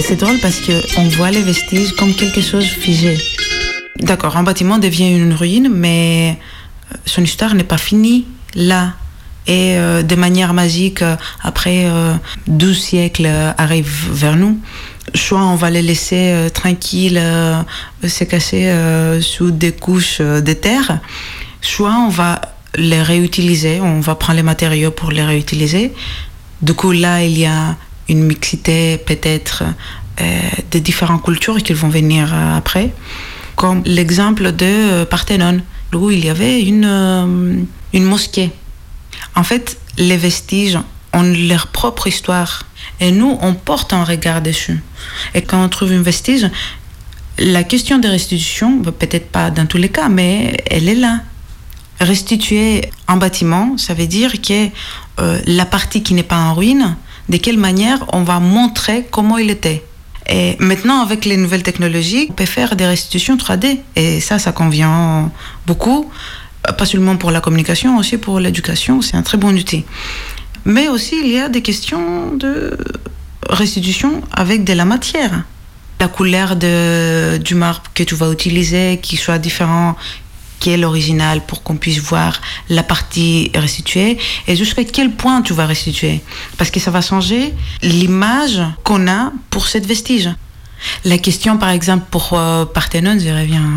[0.00, 3.16] C'est drôle parce que on voit les vestiges comme quelque chose figé.
[4.00, 6.38] D'accord, un bâtiment devient une ruine, mais
[7.06, 8.92] son histoire n'est pas finie là.
[9.46, 11.02] Et de manière magique,
[11.42, 12.14] après euh,
[12.46, 14.60] 12 siècles, arrive vers nous.
[15.14, 17.62] Soit on va les laisser euh, tranquilles, euh,
[18.06, 21.00] se cacher euh, sous des couches euh, de terre,
[21.60, 22.40] soit on va
[22.76, 25.92] les réutiliser, on va prendre les matériaux pour les réutiliser.
[26.62, 27.76] Du coup, là, il y a
[28.08, 29.64] une mixité peut-être
[30.70, 32.92] de différentes cultures qui vont venir après,
[33.56, 35.60] comme l'exemple de Parthénon,
[35.92, 38.50] où il y avait une, une mosquée.
[39.34, 40.78] En fait, les vestiges
[41.12, 42.64] ont leur propre histoire.
[43.00, 44.82] Et nous, on porte un regard dessus.
[45.34, 46.48] Et quand on trouve un vestige,
[47.38, 51.20] la question de restitution, bah, peut-être pas dans tous les cas, mais elle est là.
[52.00, 54.68] Restituer un bâtiment, ça veut dire que
[55.20, 56.96] euh, la partie qui n'est pas en ruine,
[57.28, 59.84] de quelle manière on va montrer comment il était.
[60.28, 63.80] Et maintenant, avec les nouvelles technologies, on peut faire des restitutions 3D.
[63.96, 65.30] Et ça, ça convient
[65.66, 66.10] beaucoup,
[66.78, 69.02] pas seulement pour la communication, aussi pour l'éducation.
[69.02, 69.84] C'est un très bon outil.
[70.64, 72.76] Mais aussi, il y a des questions de
[73.48, 75.44] restitution avec de la matière.
[76.00, 79.96] La couleur de, du marbre que tu vas utiliser, qui soit différent,
[80.62, 85.54] qui est l'original pour qu'on puisse voir la partie restituée et jusqu'à quel point tu
[85.54, 86.20] vas restituer.
[86.56, 90.30] Parce que ça va changer l'image qu'on a pour cette vestige.
[91.04, 93.68] La question, par exemple, pour euh, Parthénon, je reviens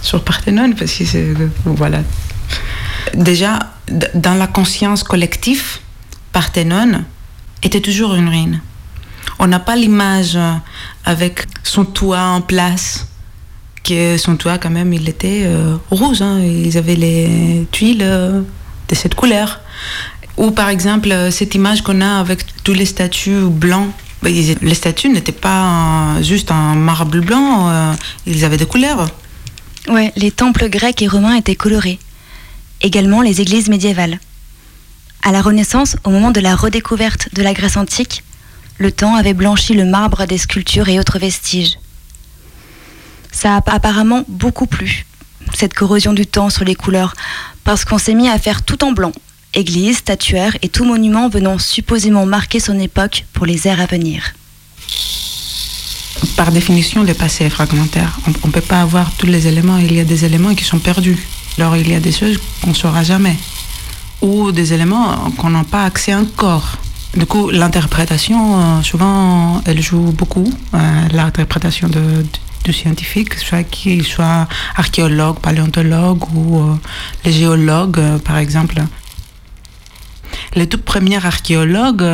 [0.00, 1.34] sur Parthénon parce que c'est.
[1.64, 2.00] Voilà.
[3.14, 3.58] Déjà,
[4.14, 5.78] dans la conscience collective,
[6.32, 7.04] Parthénon
[7.62, 8.60] était toujours une ruine.
[9.38, 10.52] On n'a pas l'image euh,
[11.04, 13.06] avec son toit en place,
[13.84, 16.40] que son toit quand même il était euh, rouge, hein.
[16.40, 18.40] ils avaient les tuiles euh,
[18.88, 19.60] de cette couleur.
[20.36, 23.90] Ou par exemple, euh, cette image qu'on a avec tous les statues blancs.
[24.24, 27.92] Ils- Les statues n'étaient pas juste un marbre blanc, euh,
[28.26, 29.06] ils avaient des couleurs.
[29.88, 31.98] Ouais, les temples grecs et romains étaient colorés.
[32.82, 34.18] Également les églises médiévales.
[35.22, 38.22] À la Renaissance, au moment de la redécouverte de la Grèce antique,
[38.78, 41.78] le temps avait blanchi le marbre des sculptures et autres vestiges.
[43.32, 45.06] Ça a apparemment beaucoup plu,
[45.54, 47.14] cette corrosion du temps sur les couleurs,
[47.64, 49.12] parce qu'on s'est mis à faire tout en blanc.
[49.54, 54.34] Églises, statuaires et tout monument venant supposément marquer son époque pour les ères à venir.
[56.36, 58.18] Par définition, le passé est fragmentaire.
[58.26, 59.78] On ne peut pas avoir tous les éléments.
[59.78, 61.18] Il y a des éléments qui sont perdus.
[61.58, 63.36] Alors il y a des choses qu'on ne saura jamais.
[64.20, 66.78] Ou des éléments qu'on n'a pas accès encore.
[67.16, 70.50] Du coup, l'interprétation, euh, souvent, elle joue beaucoup.
[70.74, 72.24] euh, l'interprétation de,
[72.64, 76.74] du scientifique, soit qu'il soit archéologue, paléontologue ou euh,
[77.24, 78.82] les géologues, euh, par exemple.
[80.54, 82.04] Les tout premiers archéologues,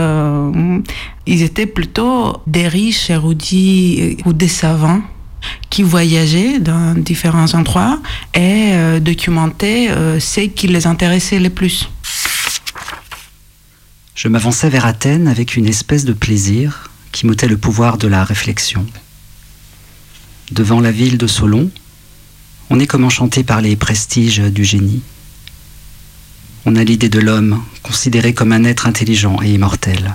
[1.27, 5.01] ils étaient plutôt des riches érudits ou des savants
[5.71, 8.01] qui voyageaient dans différents endroits
[8.35, 11.89] et euh, documentaient euh, ce qui les intéressait le plus.
[14.15, 18.25] Je m'avançais vers Athènes avec une espèce de plaisir qui m'ôtait le pouvoir de la
[18.25, 18.87] réflexion.
[20.51, 21.71] Devant la ville de Solon,
[22.71, 25.03] on est comme enchanté par les prestiges du génie.
[26.65, 30.15] On a l'idée de l'homme, considéré comme un être intelligent et immortel.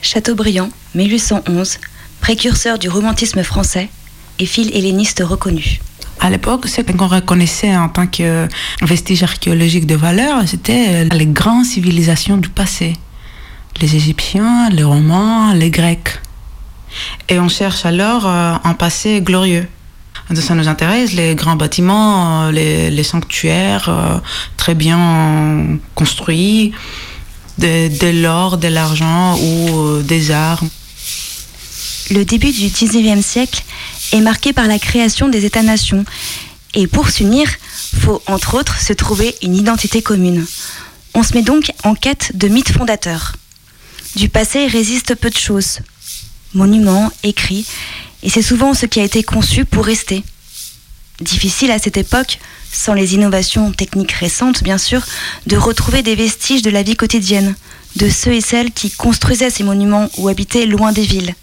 [0.00, 1.78] Chateaubriand, 1811,
[2.20, 3.88] précurseur du romantisme français
[4.38, 5.80] et fil helléniste reconnu.
[6.20, 8.46] À l'époque, ce qu'on reconnaissait en tant que
[8.82, 12.94] vestige archéologique de valeur, c'était les grandes civilisations du passé.
[13.80, 16.20] Les Égyptiens, les Romains, les Grecs.
[17.28, 19.66] Et on cherche alors euh, un passé glorieux.
[20.34, 24.18] Ça nous intéresse, les grands bâtiments, euh, les, les sanctuaires euh,
[24.56, 26.72] très bien construits,
[27.58, 30.68] de, de l'or, de l'argent ou euh, des armes.
[32.10, 33.62] Le début du 19e siècle
[34.12, 36.04] est marqué par la création des États-nations.
[36.74, 37.48] Et pour s'unir,
[38.00, 40.46] faut entre autres se trouver une identité commune.
[41.14, 43.34] On se met donc en quête de mythes fondateurs.
[44.16, 45.80] Du passé résiste peu de choses.
[46.54, 47.66] Monuments, écrits,
[48.22, 50.22] et c'est souvent ce qui a été conçu pour rester.
[51.20, 52.38] Difficile à cette époque,
[52.72, 55.04] sans les innovations techniques récentes bien sûr,
[55.46, 57.54] de retrouver des vestiges de la vie quotidienne,
[57.96, 61.34] de ceux et celles qui construisaient ces monuments ou habitaient loin des villes.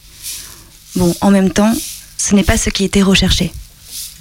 [0.95, 1.73] Bon, en même temps,
[2.19, 3.51] ce n'est pas ce qui était recherché.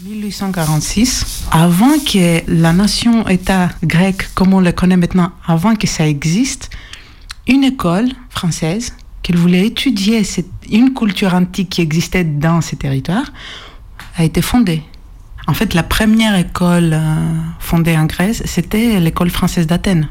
[0.05, 6.71] 1846, avant que la nation-État grecque, comme on le connaît maintenant, avant que ça existe,
[7.49, 13.31] une école française qui voulait étudier cette, une culture antique qui existait dans ces territoires
[14.17, 14.83] a été fondée.
[15.49, 17.17] En fait, la première école euh,
[17.59, 20.09] fondée en Grèce, c'était l'école française d'Athènes.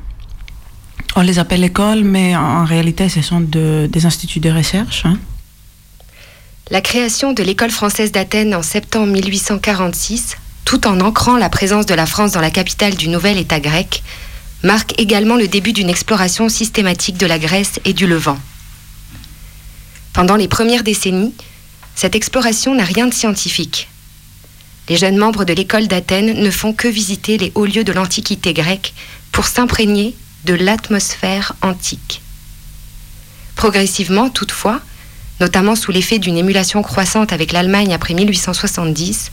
[1.16, 5.06] On les appelle écoles, mais en réalité, ce sont de, des instituts de recherche.
[5.06, 5.18] Hein.
[6.70, 11.94] La création de l'école française d'Athènes en septembre 1846, tout en ancrant la présence de
[11.94, 14.04] la France dans la capitale du nouvel État grec,
[14.64, 18.38] marque également le début d'une exploration systématique de la Grèce et du Levant.
[20.12, 21.34] Pendant les premières décennies,
[21.96, 23.88] cette exploration n'a rien de scientifique.
[24.90, 28.52] Les jeunes membres de l'école d'Athènes ne font que visiter les hauts lieux de l'Antiquité
[28.54, 28.94] grecque
[29.32, 32.22] pour s'imprégner de l'atmosphère antique.
[33.56, 34.82] Progressivement, toutefois,
[35.40, 39.32] notamment sous l'effet d'une émulation croissante avec l'Allemagne après 1870,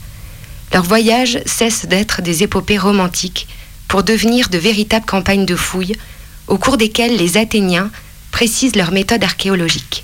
[0.73, 3.47] leurs voyages cessent d'être des épopées romantiques
[3.87, 5.95] pour devenir de véritables campagnes de fouilles
[6.47, 7.89] au cours desquelles les Athéniens
[8.31, 10.03] précisent leurs méthodes archéologiques.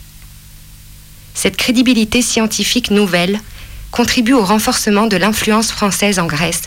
[1.33, 3.39] Cette crédibilité scientifique nouvelle
[3.91, 6.63] contribue au renforcement de l'influence française en Grèce,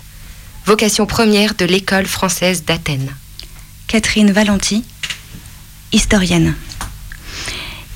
[0.67, 3.15] vocation première de l'école française d'Athènes.
[3.87, 4.85] Catherine Valenti,
[5.93, 6.55] historienne.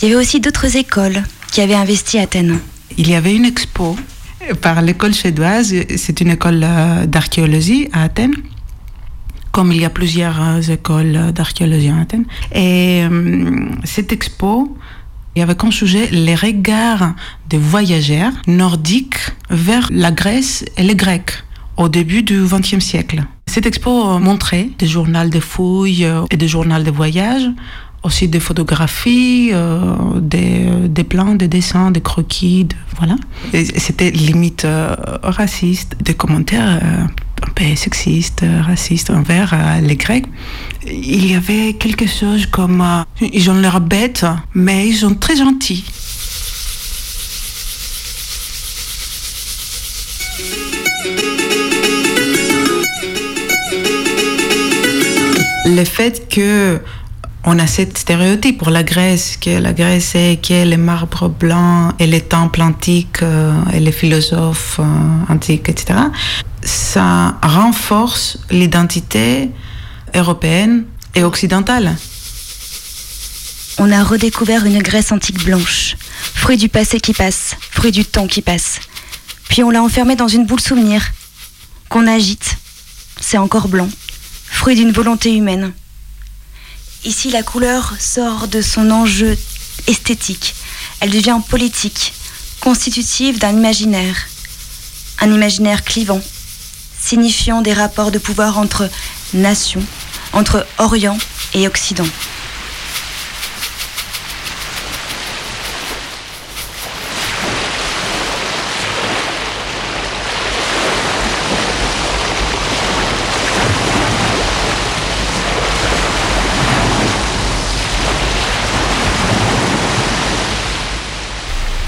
[0.00, 2.58] Il y avait aussi d'autres écoles qui avaient investi à Athènes.
[2.96, 3.96] Il y avait une expo
[4.60, 8.34] par l'école suédoise, c'est une école euh, d'archéologie à Athènes,
[9.50, 12.26] comme il y a plusieurs euh, écoles d'archéologie à Athènes.
[12.52, 14.76] Et euh, cette expo,
[15.34, 17.14] il y avait comme sujet les regards
[17.48, 19.18] des voyageurs nordiques
[19.50, 21.44] vers la Grèce et les Grecs
[21.76, 23.24] au début du XXe siècle.
[23.46, 27.48] Cette expo montrait des journaux de fouilles et des journaux de voyage
[28.08, 32.66] aussi des photographies, euh, des, des, plans, des dessins, des croquis,
[32.98, 33.16] voilà.
[33.52, 40.26] C'était limite euh, raciste, des commentaires euh, un peu sexistes, racistes envers les Grecs.
[40.86, 42.82] Il y avait quelque chose comme
[43.20, 45.84] ils ont l'air bêtes, mais ils sont très gentils.
[55.66, 56.80] Le fait que
[57.50, 61.94] on a cette stéréotype pour la Grèce, que la Grèce c'est que les marbres blancs
[61.98, 65.98] et les temples antiques euh, et les philosophes euh, antiques, etc.
[66.62, 69.48] Ça renforce l'identité
[70.14, 70.84] européenne
[71.14, 71.96] et occidentale.
[73.78, 75.96] On a redécouvert une Grèce antique blanche,
[76.34, 78.78] fruit du passé qui passe, fruit du temps qui passe.
[79.48, 81.12] Puis on l'a enfermée dans une boule souvenir,
[81.88, 82.58] qu'on agite.
[83.18, 83.88] C'est encore blanc,
[84.50, 85.72] fruit d'une volonté humaine.
[87.04, 89.38] Ici, la couleur sort de son enjeu
[89.86, 90.54] esthétique.
[91.00, 92.12] Elle devient politique,
[92.60, 94.26] constitutive d'un imaginaire.
[95.20, 96.20] Un imaginaire clivant,
[97.00, 98.90] signifiant des rapports de pouvoir entre
[99.32, 99.84] nations,
[100.32, 101.18] entre Orient
[101.54, 102.06] et Occident.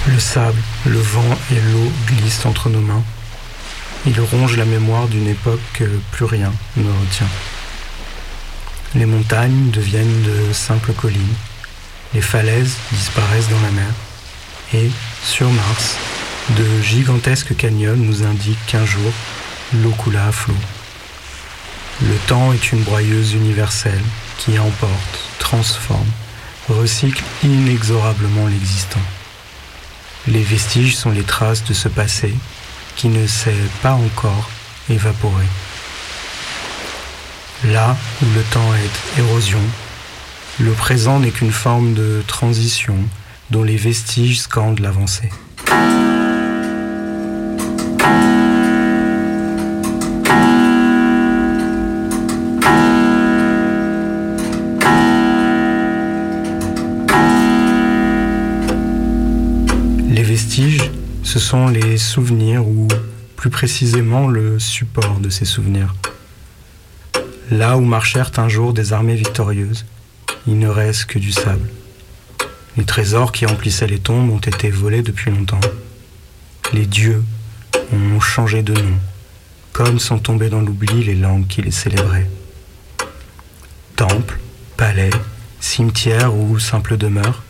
[0.07, 0.59] Le sable,
[1.51, 3.03] et l'eau glissent entre nos mains.
[4.07, 7.29] Ils rongent la mémoire d'une époque que plus rien ne retient.
[8.95, 11.35] Les montagnes deviennent de simples collines,
[12.15, 13.93] les falaises disparaissent dans la mer,
[14.75, 14.91] et,
[15.25, 15.97] sur Mars,
[16.57, 19.13] de gigantesques canyons nous indiquent qu'un jour,
[19.75, 20.55] l'eau coula à flot.
[22.03, 24.03] Le temps est une broyeuse universelle
[24.39, 26.11] qui emporte, transforme,
[26.69, 29.01] recycle inexorablement l'existant.
[30.29, 32.35] Les vestiges sont les traces de ce passé
[32.97, 34.51] qui ne s'est pas encore
[34.91, 35.45] évaporé.
[37.65, 39.63] Là où le temps est érosion,
[40.59, 42.97] le présent n'est qu'une forme de transition
[43.51, 45.31] dont les vestiges scandent l'avancée.
[61.31, 62.89] Ce sont les souvenirs ou
[63.37, 65.95] plus précisément le support de ces souvenirs.
[67.53, 69.87] Là où marchèrent un jour des armées victorieuses,
[70.49, 71.69] il ne reste que du sable.
[72.77, 75.61] Les trésors qui emplissaient les tombes ont été volés depuis longtemps.
[76.73, 77.23] Les dieux
[77.93, 78.99] ont changé de nom,
[79.73, 82.29] comme sont tombés dans l'oubli les langues qui les célébraient.
[83.95, 84.41] Temples,
[84.77, 85.11] palais,
[85.61, 87.45] cimetières ou simple demeure,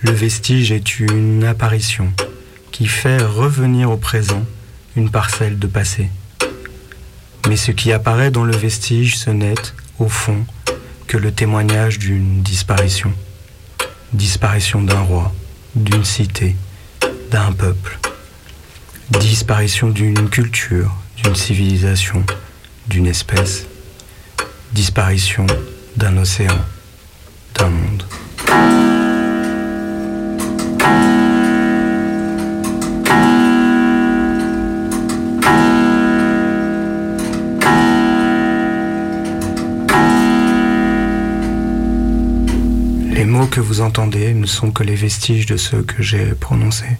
[0.00, 2.10] le vestige est une apparition
[2.74, 4.44] qui fait revenir au présent
[4.96, 6.10] une parcelle de passé.
[7.48, 9.54] Mais ce qui apparaît dans le vestige, ce n'est,
[10.00, 10.44] au fond,
[11.06, 13.12] que le témoignage d'une disparition.
[14.12, 15.32] Disparition d'un roi,
[15.76, 16.56] d'une cité,
[17.30, 17.96] d'un peuple.
[19.20, 22.24] Disparition d'une culture, d'une civilisation,
[22.88, 23.66] d'une espèce.
[24.72, 25.46] Disparition
[25.96, 26.58] d'un océan,
[27.54, 29.03] d'un monde.
[43.54, 46.98] Que vous entendez ne sont que les vestiges de ceux que j'ai prononcés.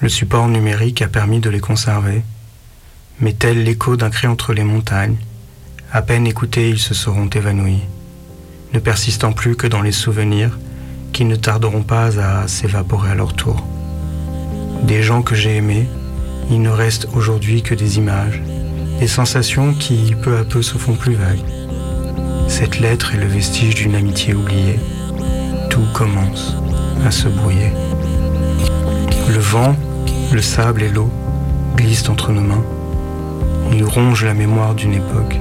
[0.00, 2.24] Le support numérique a permis de les conserver,
[3.20, 5.14] mais tel l'écho d'un cri entre les montagnes,
[5.92, 7.82] à peine écoutés ils se seront évanouis,
[8.74, 10.58] ne persistant plus que dans les souvenirs
[11.12, 13.64] qui ne tarderont pas à s'évaporer à leur tour.
[14.82, 15.86] Des gens que j'ai aimés,
[16.50, 18.42] il ne reste aujourd'hui que des images,
[18.98, 21.46] des sensations qui peu à peu se font plus vagues.
[22.48, 24.80] Cette lettre est le vestige d'une amitié oubliée.
[25.76, 26.54] Tout commence
[27.04, 27.70] à se brouiller.
[29.28, 29.76] Le vent,
[30.32, 31.10] le sable et l'eau
[31.76, 32.64] glissent entre nos mains.
[33.74, 35.38] Ils rongent la mémoire d'une époque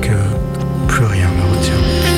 [0.00, 2.13] que plus rien ne retient.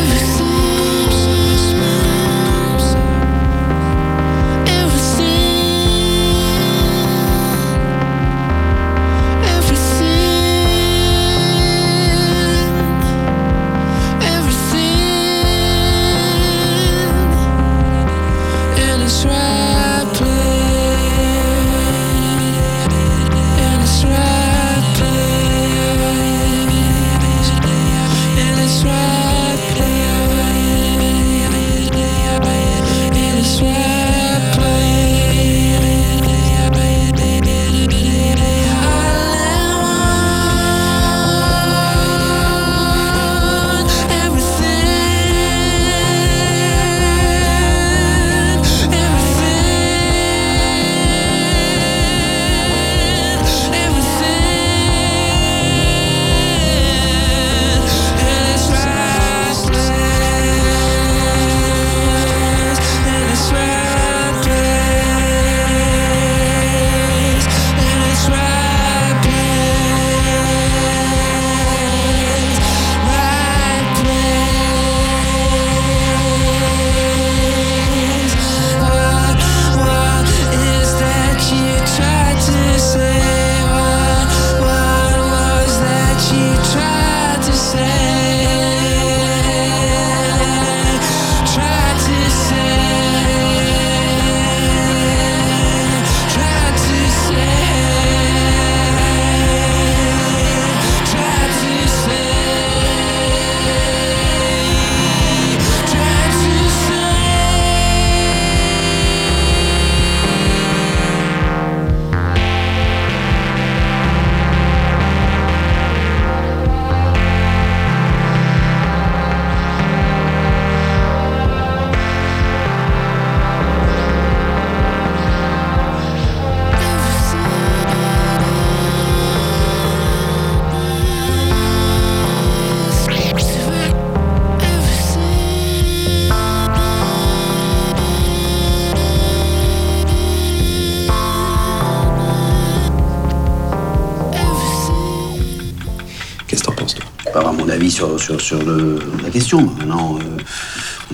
[149.47, 149.63] Question.
[149.79, 150.37] Maintenant, euh,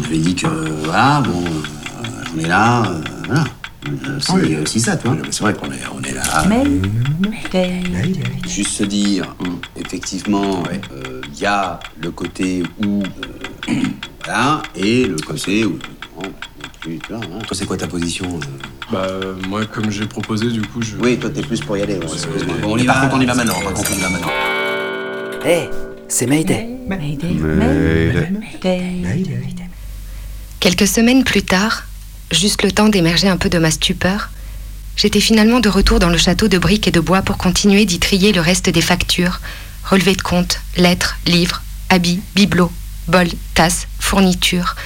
[0.01, 0.47] on avait dit que,
[0.85, 3.45] voilà, bon, euh, on est là, euh, voilà.
[4.21, 4.57] C'est Oui.
[4.63, 5.17] aussi ça, tu vois.
[5.31, 6.23] C'est vrai qu'on est, on est là.
[8.49, 9.35] Juste se dire,
[9.77, 10.63] effectivement,
[10.95, 13.73] euh, il y a le côté où, euh,
[14.25, 15.79] voilà, et le côté où,
[16.19, 17.19] hein.
[17.47, 18.39] Toi, c'est quoi ta position
[18.93, 20.97] euh Bah, moi, comme j'ai proposé, du coup, je.
[20.97, 21.97] Oui, toi, t'es plus pour y aller.
[21.97, 22.55] ouais, excuse-moi.
[22.63, 23.03] Bon, on y Par va.
[23.03, 23.61] contre, on y va maintenant.
[23.63, 24.31] Par contre, on y va maintenant.
[25.45, 25.69] Hé,
[26.09, 26.72] c'est Mayday.
[30.61, 31.85] Quelques semaines plus tard,
[32.31, 34.31] juste le temps d'émerger un peu de ma stupeur,
[34.97, 37.99] j'étais finalement de retour dans le château de briques et de bois pour continuer d'y
[37.99, 39.41] trier le reste des factures,
[39.85, 42.73] relevés de comptes, lettres, livres, habits, bibelots,
[43.09, 44.77] bols, tasses, fournitures,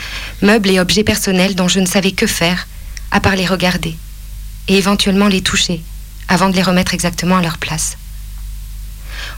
[0.43, 2.67] meubles et objets personnels dont je ne savais que faire,
[3.11, 3.97] à part les regarder,
[4.69, 5.83] et éventuellement les toucher,
[6.29, 7.97] avant de les remettre exactement à leur place.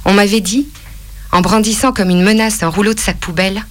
[0.04, 0.68] On m'avait dit,
[1.32, 3.64] en brandissant comme une menace un rouleau de sac poubelle,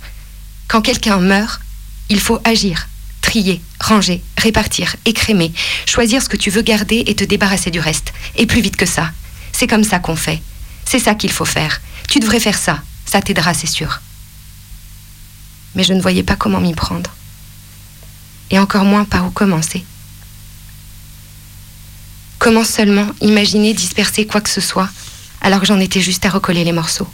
[0.68, 1.62] quand quelqu'un meurt,
[2.10, 2.88] il faut agir,
[3.22, 5.54] trier, ranger, répartir, écrémer,
[5.86, 8.14] choisir ce que tu veux garder et te débarrasser du reste.
[8.36, 9.12] Et plus vite que ça.
[9.52, 10.42] C'est comme ça qu'on fait.
[10.86, 11.82] C'est ça qu'il faut faire.
[12.08, 12.82] Tu devrais faire ça.
[13.06, 14.02] Ça t'aidera, c'est sûr.
[15.76, 17.12] Mais je ne voyais pas comment m'y prendre.
[18.52, 19.84] Et encore moins par où commencer.
[22.40, 24.90] Comment seulement imaginer disperser quoi que ce soit
[25.42, 27.08] alors que j'en étais juste à recoller les morceaux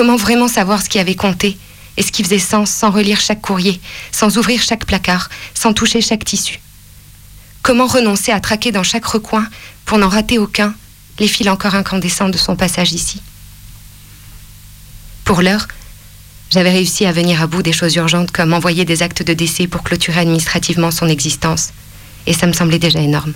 [0.00, 1.58] Comment vraiment savoir ce qui avait compté
[1.98, 3.82] et ce qui faisait sens sans relire chaque courrier,
[4.12, 6.58] sans ouvrir chaque placard, sans toucher chaque tissu?
[7.60, 9.46] Comment renoncer à traquer dans chaque recoin
[9.84, 10.74] pour n'en rater aucun
[11.18, 13.20] les fils encore incandescents de son passage ici?
[15.26, 15.68] Pour l'heure,
[16.48, 19.66] j'avais réussi à venir à bout des choses urgentes comme envoyer des actes de décès
[19.66, 21.74] pour clôturer administrativement son existence,
[22.26, 23.34] et ça me semblait déjà énorme.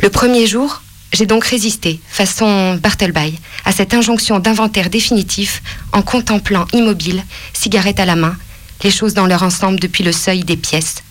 [0.00, 0.80] Le premier jour,
[1.12, 8.04] j'ai donc résisté, façon Bartleby, à cette injonction d'inventaire définitif en contemplant immobile, cigarette à
[8.04, 8.36] la main,
[8.84, 11.02] les choses dans leur ensemble depuis le seuil des pièces,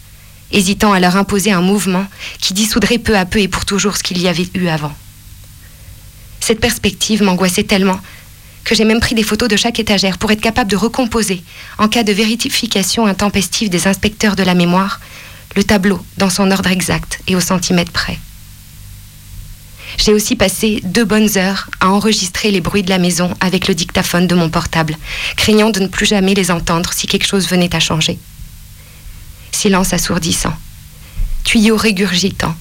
[0.51, 2.05] hésitant à leur imposer un mouvement
[2.39, 4.93] qui dissoudrait peu à peu et pour toujours ce qu'il y avait eu avant.
[6.39, 7.99] Cette perspective m'angoissait tellement
[8.63, 11.41] que j'ai même pris des photos de chaque étagère pour être capable de recomposer,
[11.77, 14.99] en cas de vérification intempestive des inspecteurs de la mémoire,
[15.55, 18.19] le tableau dans son ordre exact et au centimètre près.
[19.97, 23.73] J'ai aussi passé deux bonnes heures à enregistrer les bruits de la maison avec le
[23.73, 24.95] dictaphone de mon portable,
[25.35, 28.19] craignant de ne plus jamais les entendre si quelque chose venait à changer.
[29.51, 30.53] Silence assourdissant,
[31.43, 32.55] tuyaux régurgitants,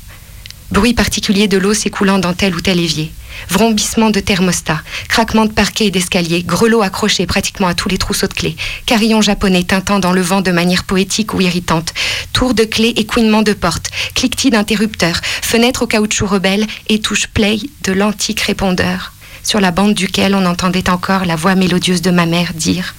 [0.71, 3.13] bruit particulier de l'eau s'écoulant dans tel ou tel évier,
[3.49, 8.27] vrombissement de thermostat, craquement de parquet et d'escalier, grelots accrochés pratiquement à tous les trousseaux
[8.27, 11.95] de clés, carillons japonais tintant dans le vent de manière poétique ou irritante,
[12.33, 17.29] tours de clés et couinement de porte, cliquetis d'interrupteurs, fenêtres au caoutchouc rebelle et touche
[17.29, 19.13] play de l'antique répondeur,
[19.43, 22.95] sur la bande duquel on entendait encore la voix mélodieuse de ma mère dire,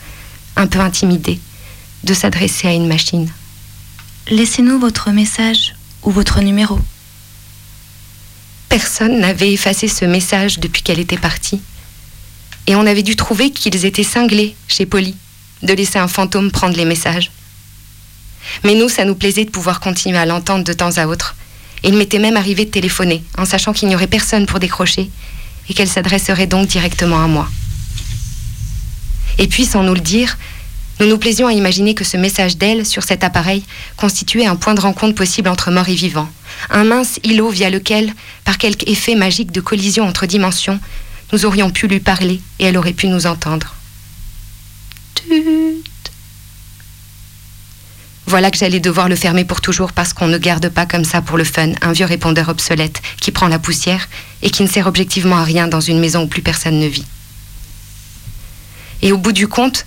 [0.55, 1.39] un peu intimidée,
[2.03, 3.29] de s'adresser à une machine.
[4.29, 6.79] Laissez-nous votre message ou votre numéro.
[8.69, 11.61] Personne n'avait effacé ce message depuis qu'elle était partie.
[12.67, 15.15] Et on avait dû trouver qu'ils étaient cinglés chez Polly
[15.63, 17.31] de laisser un fantôme prendre les messages.
[18.63, 21.35] Mais nous, ça nous plaisait de pouvoir continuer à l'entendre de temps à autre.
[21.83, 25.09] Et il m'était même arrivé de téléphoner, en sachant qu'il n'y aurait personne pour décrocher,
[25.69, 27.49] et qu'elle s'adresserait donc directement à moi.
[29.37, 30.37] Et puis, sans nous le dire,
[30.99, 33.63] nous nous plaisions à imaginer que ce message d'elle sur cet appareil
[33.97, 36.29] constituait un point de rencontre possible entre mort et vivant,
[36.69, 38.13] un mince îlot via lequel,
[38.45, 40.79] par quelque effet magique de collision entre dimensions,
[41.33, 43.75] nous aurions pu lui parler et elle aurait pu nous entendre.
[45.13, 45.83] Tut.
[48.29, 51.21] Voilà que j'allais devoir le fermer pour toujours parce qu'on ne garde pas comme ça
[51.21, 54.09] pour le fun un vieux répondeur obsolète qui prend la poussière
[54.41, 57.05] et qui ne sert objectivement à rien dans une maison où plus personne ne vit.
[59.01, 59.85] Et au bout du compte,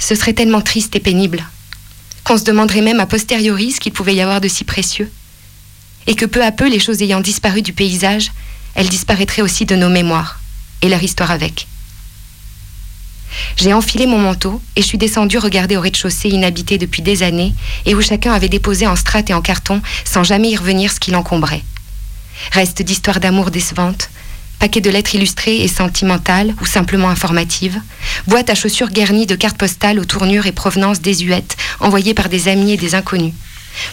[0.00, 1.44] ce serait tellement triste et pénible
[2.24, 5.10] qu'on se demanderait même a posteriori ce qu'il pouvait y avoir de si précieux.
[6.06, 8.30] Et que peu à peu, les choses ayant disparu du paysage,
[8.74, 10.40] elles disparaîtraient aussi de nos mémoires,
[10.82, 11.66] et leur histoire avec.
[13.56, 17.54] J'ai enfilé mon manteau et je suis descendue regarder au rez-de-chaussée inhabité depuis des années
[17.86, 21.00] et où chacun avait déposé en strates et en carton sans jamais y revenir ce
[21.00, 21.62] qui l'encombrait.
[22.52, 24.10] Reste d'histoires d'amour décevantes,
[24.60, 27.80] paquets de lettres illustrées et sentimentales ou simplement informatives,
[28.28, 32.46] boîtes à chaussures garnies de cartes postales aux tournures et provenances désuètes envoyées par des
[32.46, 33.32] amis et des inconnus.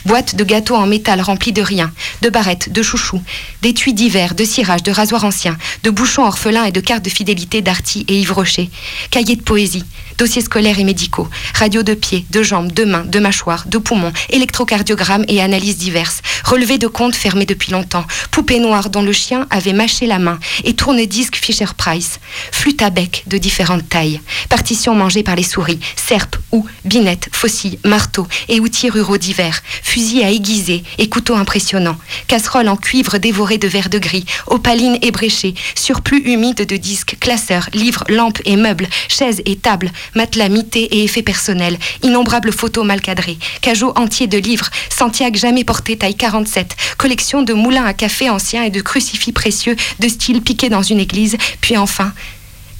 [0.05, 1.91] Boîtes de gâteaux en métal remplis de rien,
[2.21, 3.21] de barrettes, de chouchous,
[3.61, 7.61] d'étuis divers, de cirages, de rasoirs anciens, de bouchons orphelins et de cartes de fidélité
[7.61, 8.69] d'Arty et Yves Rocher,
[9.11, 9.85] cahiers de poésie,
[10.17, 14.13] dossiers scolaires et médicaux, radio de pieds, de jambes, de mains, de mâchoires, de poumons,
[14.29, 19.47] électrocardiogramme et analyses diverses, relevés de comptes fermés depuis longtemps, poupée noire dont le chien
[19.49, 22.19] avait mâché la main et tourne-disque Fisher Price,
[22.51, 27.79] flûte à bec de différentes tailles, partitions mangées par les souris, serpes, ou binettes, faucilles,
[27.85, 31.97] marteaux et outils ruraux divers, fusils à aiguiser et couteaux impressionnants,
[32.27, 37.69] casseroles en cuivre dévorées de verre de gris, opalines ébréchées, surplus humides de disques, classeurs,
[37.73, 43.01] livres, lampes et meubles, chaises et tables, matelas mités et effets personnels, innombrables photos mal
[43.01, 48.29] cadrées, cajots entiers de livres, Santiago jamais porté taille 47, collection de moulins à café
[48.29, 52.13] anciens et de crucifix précieux de style piqué dans une église, puis enfin,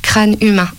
[0.02, 0.70] crâne humain,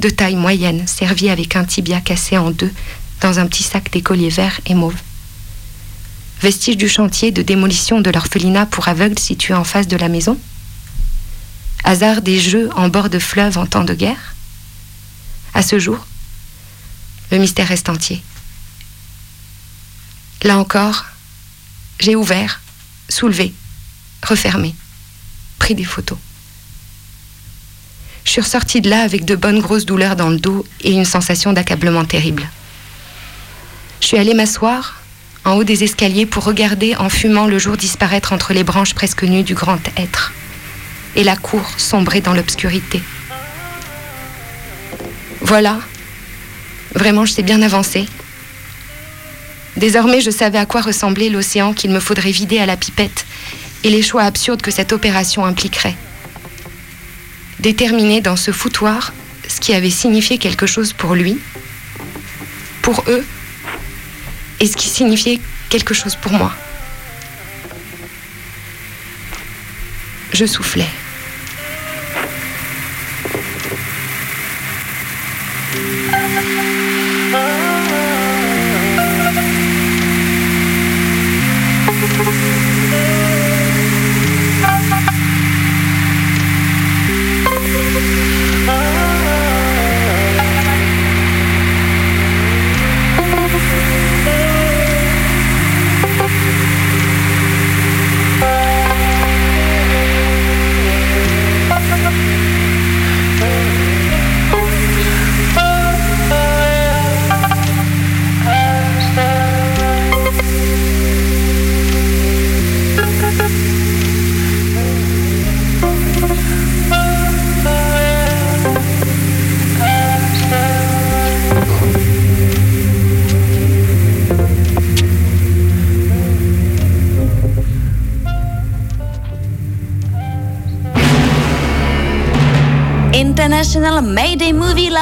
[0.00, 2.72] de taille moyenne, servi avec un tibia cassé en deux
[3.20, 4.96] dans un petit sac d'écolier vert et mauve.
[6.40, 10.36] Vestige du chantier de démolition de l'orphelinat pour aveugles situé en face de la maison
[11.84, 14.33] Hasard des jeux en bord de fleuve en temps de guerre
[15.54, 16.04] À ce jour,
[17.30, 18.22] le mystère reste entier.
[20.42, 21.06] Là encore,
[22.00, 22.60] j'ai ouvert,
[23.08, 23.54] soulevé,
[24.22, 24.74] refermé,
[25.58, 26.18] pris des photos.
[28.24, 31.04] Je suis ressortie de là avec de bonnes grosses douleurs dans le dos et une
[31.04, 32.48] sensation d'accablement terrible.
[34.00, 35.00] Je suis allée m'asseoir
[35.44, 39.22] en haut des escaliers pour regarder en fumant le jour disparaître entre les branches presque
[39.22, 40.32] nues du grand être
[41.16, 43.00] et la cour sombrer dans l'obscurité.
[45.44, 45.78] Voilà,
[46.94, 48.06] vraiment je sais bien avancer.
[49.76, 53.26] Désormais je savais à quoi ressemblait l'océan qu'il me faudrait vider à la pipette
[53.84, 55.96] et les choix absurdes que cette opération impliquerait
[57.60, 59.14] déterminer dans ce foutoir
[59.48, 61.38] ce qui avait signifié quelque chose pour lui,
[62.82, 63.24] pour eux,
[64.60, 65.40] et ce qui signifiait
[65.70, 66.52] quelque chose pour moi.
[70.32, 70.88] Je soufflais.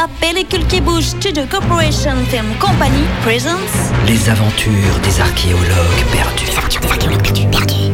[0.03, 3.72] La pellicule qui bouge, Studio Corporation Film Company presents
[4.09, 6.44] Les aventures des archéologues perdus.
[6.46, 7.92] Les aventures des archéologues perdus, perdus.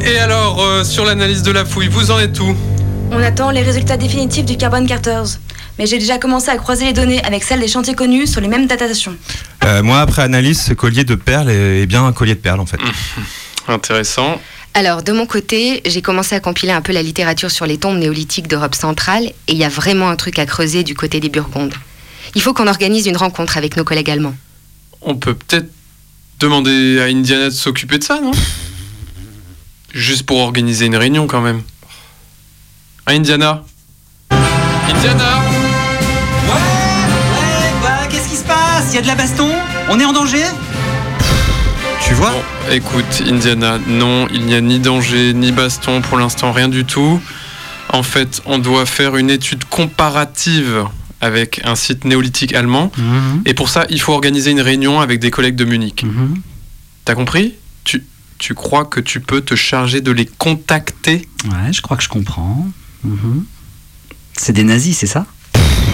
[0.00, 2.56] Et alors, euh, sur l'analyse de la fouille, vous en êtes où?
[3.10, 5.38] On attend les résultats définitifs du Carbon Carters.
[5.78, 8.48] Mais j'ai déjà commencé à croiser les données avec celles des chantiers connus sur les
[8.48, 9.16] mêmes datations.
[9.64, 12.66] Euh, moi, après analyse, ce collier de perles est bien un collier de perles en
[12.66, 12.80] fait.
[13.68, 14.40] Intéressant.
[14.78, 17.98] Alors, de mon côté, j'ai commencé à compiler un peu la littérature sur les tombes
[17.98, 21.28] néolithiques d'Europe centrale, et il y a vraiment un truc à creuser du côté des
[21.28, 21.74] Burgondes.
[22.36, 24.36] Il faut qu'on organise une rencontre avec nos collègues allemands.
[25.02, 25.68] On peut peut-être
[26.38, 28.30] demander à Indiana de s'occuper de ça, non?
[29.92, 31.62] Juste pour organiser une réunion quand même.
[33.06, 33.64] Ah, Indiana
[34.30, 35.42] Indiana
[36.46, 38.94] Ouais, bah, qu'est-ce qui se passe?
[38.94, 39.50] Y a de la baston?
[39.88, 40.44] On est en danger?
[42.08, 42.42] Tu vois Bon,
[42.72, 47.20] écoute, Indiana, non, il n'y a ni danger, ni baston pour l'instant, rien du tout.
[47.90, 50.84] En fait, on doit faire une étude comparative
[51.20, 52.90] avec un site néolithique allemand.
[53.44, 56.04] Et pour ça, il faut organiser une réunion avec des collègues de Munich.
[57.04, 57.54] T'as compris?
[57.84, 58.04] Tu,
[58.38, 61.28] tu crois que tu peux te charger de les contacter?
[61.46, 62.66] Ouais, je crois que je comprends.
[63.04, 63.44] Mhm.
[64.34, 65.26] C'est des nazis, c'est ça?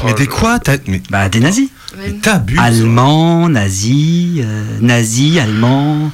[0.04, 0.58] Mais des quoi?
[0.58, 1.00] T'as- mais...
[1.10, 1.68] Bah, des nazis.
[1.98, 2.58] Mais t'abuses.
[2.60, 6.10] Allemands, nazis, euh, nazis, allemands.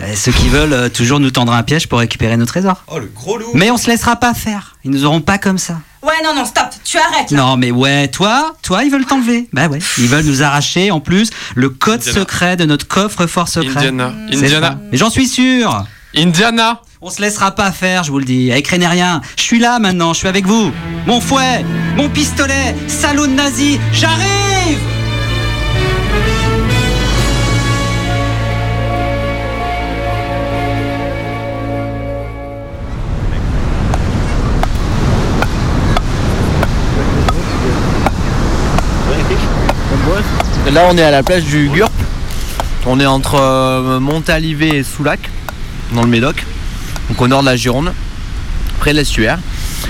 [0.00, 2.82] euh, ceux qui veulent euh, toujours nous tendre un piège pour récupérer nos trésors.
[2.88, 4.76] Oh, le gros loup Mais on se laissera pas faire.
[4.84, 5.78] Ils nous auront pas comme ça.
[6.02, 7.36] Ouais, non, non, stop, tu arrêtes là.
[7.38, 9.48] Non, mais ouais, toi, toi, ils veulent t'enlever.
[9.52, 12.20] Bah ouais, ils veulent nous arracher en plus le code Indiana.
[12.20, 13.76] secret de notre coffre-fort secret.
[13.76, 14.66] Indiana, C'est Indiana.
[14.70, 14.78] ça.
[14.90, 15.84] Mais j'en suis sûr.
[16.16, 18.50] Indiana On se laissera pas faire, je vous le dis.
[18.50, 19.20] Avec rien.
[19.36, 20.72] Je suis là maintenant, je suis avec vous.
[21.06, 21.64] Mon fouet,
[21.96, 24.78] mon pistolet, salaud de nazi, j'arrive
[40.72, 41.90] Là, on est à la plage du Gurp.
[42.86, 45.20] On est entre euh, Montalivet et Soulac,
[45.92, 46.46] dans le Médoc.
[47.10, 47.92] Donc au nord de la Gironde,
[48.80, 49.38] près de l'estuaire.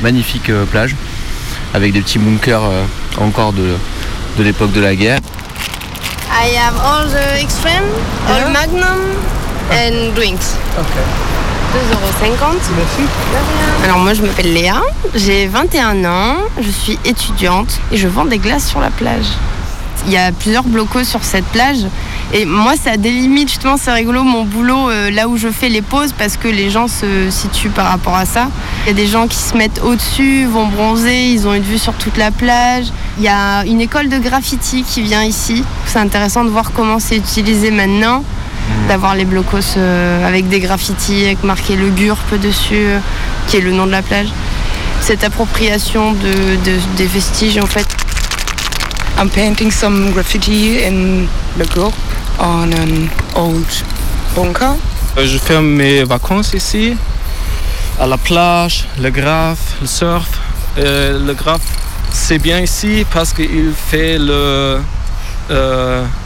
[0.02, 0.96] Magnifique euh, plage,
[1.72, 2.84] avec des petits bunkers euh,
[3.18, 3.76] encore de,
[4.38, 5.20] de l'époque de la guerre.
[6.32, 7.84] I have all the extreme,
[8.28, 9.14] all magnum
[9.70, 10.56] and drinks.
[11.76, 12.56] 2,50€.
[12.76, 13.08] Merci.
[13.84, 14.82] Alors moi je m'appelle Léa,
[15.14, 19.28] j'ai 21 ans, je suis étudiante et je vends des glaces sur la plage.
[20.06, 21.78] Il y a plusieurs blocos sur cette plage
[22.34, 25.82] et moi ça délimite justement, c'est rigolo mon boulot euh, là où je fais les
[25.82, 28.48] pauses parce que les gens se situent par rapport à ça.
[28.84, 31.78] Il y a des gens qui se mettent au-dessus, vont bronzer, ils ont une vue
[31.78, 32.86] sur toute la plage.
[33.18, 35.62] Il y a une école de graffiti qui vient ici.
[35.86, 38.24] C'est intéressant de voir comment c'est utilisé maintenant
[38.88, 42.98] d'avoir les blocos euh, avec des graffitis, avec marqué le GURP dessus, euh,
[43.48, 44.28] qui est le nom de la plage.
[45.00, 47.86] Cette appropriation de, de- des vestiges en fait.
[49.22, 51.28] I'm painting some graffiti in
[52.40, 53.84] on an old
[54.34, 54.74] bunker.
[55.16, 56.96] Euh, Je fais mes vacances ici,
[58.00, 60.28] à la plage, le graphe, le surf.
[60.76, 61.62] Euh, le graphe,
[62.10, 64.18] c'est bien ici parce qu'il fait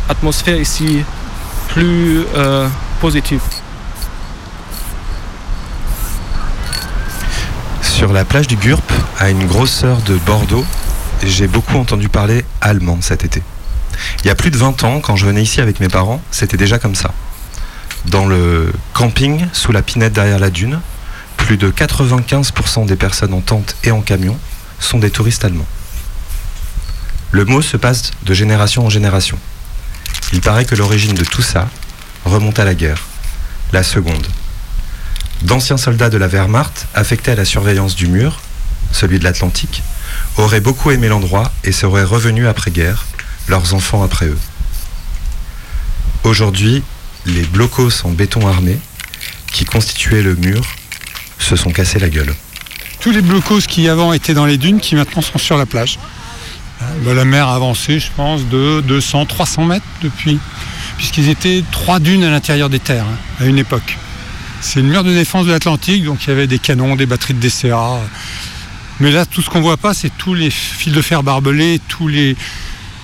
[0.08, 1.02] l'atmosphère ici
[1.68, 2.66] plus euh,
[3.02, 3.42] positive.
[7.82, 8.80] Sur la plage du Gurp,
[9.18, 10.64] à une grosse heure de Bordeaux,
[11.24, 13.42] j'ai beaucoup entendu parler allemand cet été.
[14.22, 16.56] Il y a plus de 20 ans, quand je venais ici avec mes parents, c'était
[16.56, 17.12] déjà comme ça.
[18.06, 20.80] Dans le camping, sous la pinette derrière la dune,
[21.36, 24.38] plus de 95% des personnes en tente et en camion
[24.78, 25.66] sont des touristes allemands.
[27.32, 29.38] Le mot se passe de génération en génération.
[30.32, 31.68] Il paraît que l'origine de tout ça
[32.24, 33.04] remonte à la guerre,
[33.72, 34.26] la seconde.
[35.42, 38.40] D'anciens soldats de la Wehrmacht, affectés à la surveillance du mur,
[38.92, 39.82] celui de l'Atlantique,
[40.36, 43.06] auraient beaucoup aimé l'endroit et seraient revenus après-guerre,
[43.48, 44.38] leurs enfants après eux.
[46.24, 46.82] Aujourd'hui,
[47.24, 48.78] les blocos en béton armé,
[49.52, 50.66] qui constituaient le mur,
[51.38, 52.34] se sont cassés la gueule.
[53.00, 55.98] Tous les blocos qui avant étaient dans les dunes, qui maintenant sont sur la plage.
[56.82, 60.38] Euh, bah, la mer a avancé, je pense, de 200, 300 mètres depuis,
[60.98, 63.96] puisqu'ils étaient trois dunes à l'intérieur des terres hein, à une époque.
[64.60, 67.34] C'est le mur de défense de l'Atlantique, donc il y avait des canons, des batteries
[67.34, 68.00] de DCA.
[69.00, 72.08] Mais là, tout ce qu'on voit pas, c'est tous les fils de fer barbelés, tous
[72.08, 72.36] les.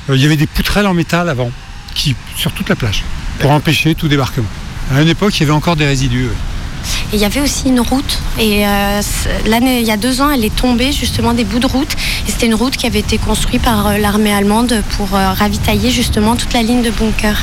[0.08, 1.50] euh, il y avait des poutrelles en métal avant,
[1.94, 3.04] qui sur toute la plage,
[3.38, 4.48] pour empêcher tout débarquement.
[4.94, 6.24] À une époque, il y avait encore des résidus.
[6.24, 6.34] ouais.
[7.12, 8.18] Et il y avait aussi une route.
[8.38, 9.00] Et euh,
[9.46, 11.92] l'année, il y a deux ans, elle est tombée justement des bouts de route.
[12.26, 15.90] Et c'était une route qui avait été construite par euh, l'armée allemande pour euh, ravitailler
[15.90, 17.38] justement toute la ligne de bunkers.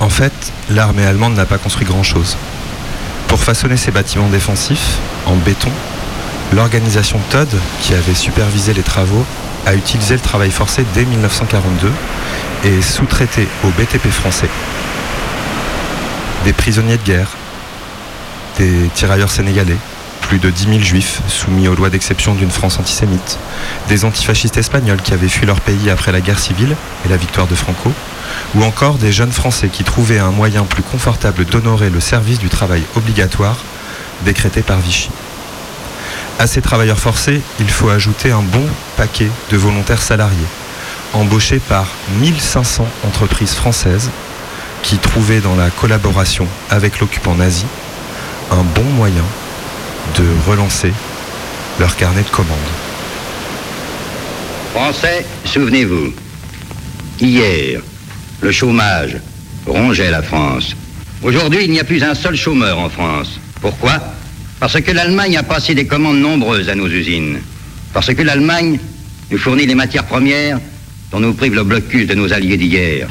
[0.00, 0.32] En fait,
[0.70, 2.36] l'armée allemande n'a pas construit grand-chose.
[3.28, 4.96] Pour façonner ces bâtiments défensifs,
[5.26, 5.70] en béton,
[6.52, 7.48] l'organisation TOD,
[7.82, 9.24] qui avait supervisé les travaux,
[9.66, 11.90] a utilisé le travail forcé dès 1942
[12.64, 14.48] et sous-traité au BTP français.
[16.44, 17.30] Des prisonniers de guerre,
[18.58, 19.76] des tirailleurs sénégalais,
[20.22, 23.38] plus de 10 000 juifs soumis aux lois d'exception d'une France antisémite,
[23.88, 27.46] des antifascistes espagnols qui avaient fui leur pays après la guerre civile et la victoire
[27.46, 27.92] de Franco,
[28.54, 32.48] ou encore des jeunes Français qui trouvaient un moyen plus confortable d'honorer le service du
[32.48, 33.56] travail obligatoire
[34.24, 35.10] décrété par Vichy.
[36.40, 38.66] À ces travailleurs forcés, il faut ajouter un bon
[38.96, 40.38] paquet de volontaires salariés,
[41.12, 41.86] embauchés par
[42.18, 44.08] 1500 entreprises françaises
[44.82, 47.66] qui trouvaient dans la collaboration avec l'occupant nazi
[48.50, 49.26] un bon moyen
[50.16, 50.94] de relancer
[51.78, 52.56] leur carnet de commandes.
[54.72, 56.14] Français, souvenez-vous,
[57.20, 57.82] hier,
[58.40, 59.18] le chômage
[59.66, 60.74] rongeait la France.
[61.22, 63.38] Aujourd'hui, il n'y a plus un seul chômeur en France.
[63.60, 64.00] Pourquoi?
[64.60, 67.40] Parce que l'Allemagne a passé des commandes nombreuses à nos usines.
[67.94, 68.78] Parce que l'Allemagne
[69.30, 70.60] nous fournit les matières premières
[71.10, 73.08] dont nous prive le blocus de nos alliés d'hier.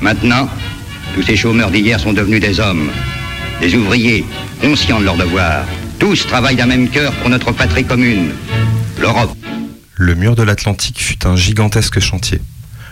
[0.00, 0.48] Maintenant,
[1.14, 2.90] tous ces chômeurs d'hier sont devenus des hommes,
[3.60, 4.24] des ouvriers,
[4.60, 5.64] conscients de leurs devoirs.
[6.00, 8.32] Tous travaillent d'un même cœur pour notre patrie commune,
[9.00, 9.36] l'Europe.
[9.94, 12.40] Le mur de l'Atlantique fut un gigantesque chantier,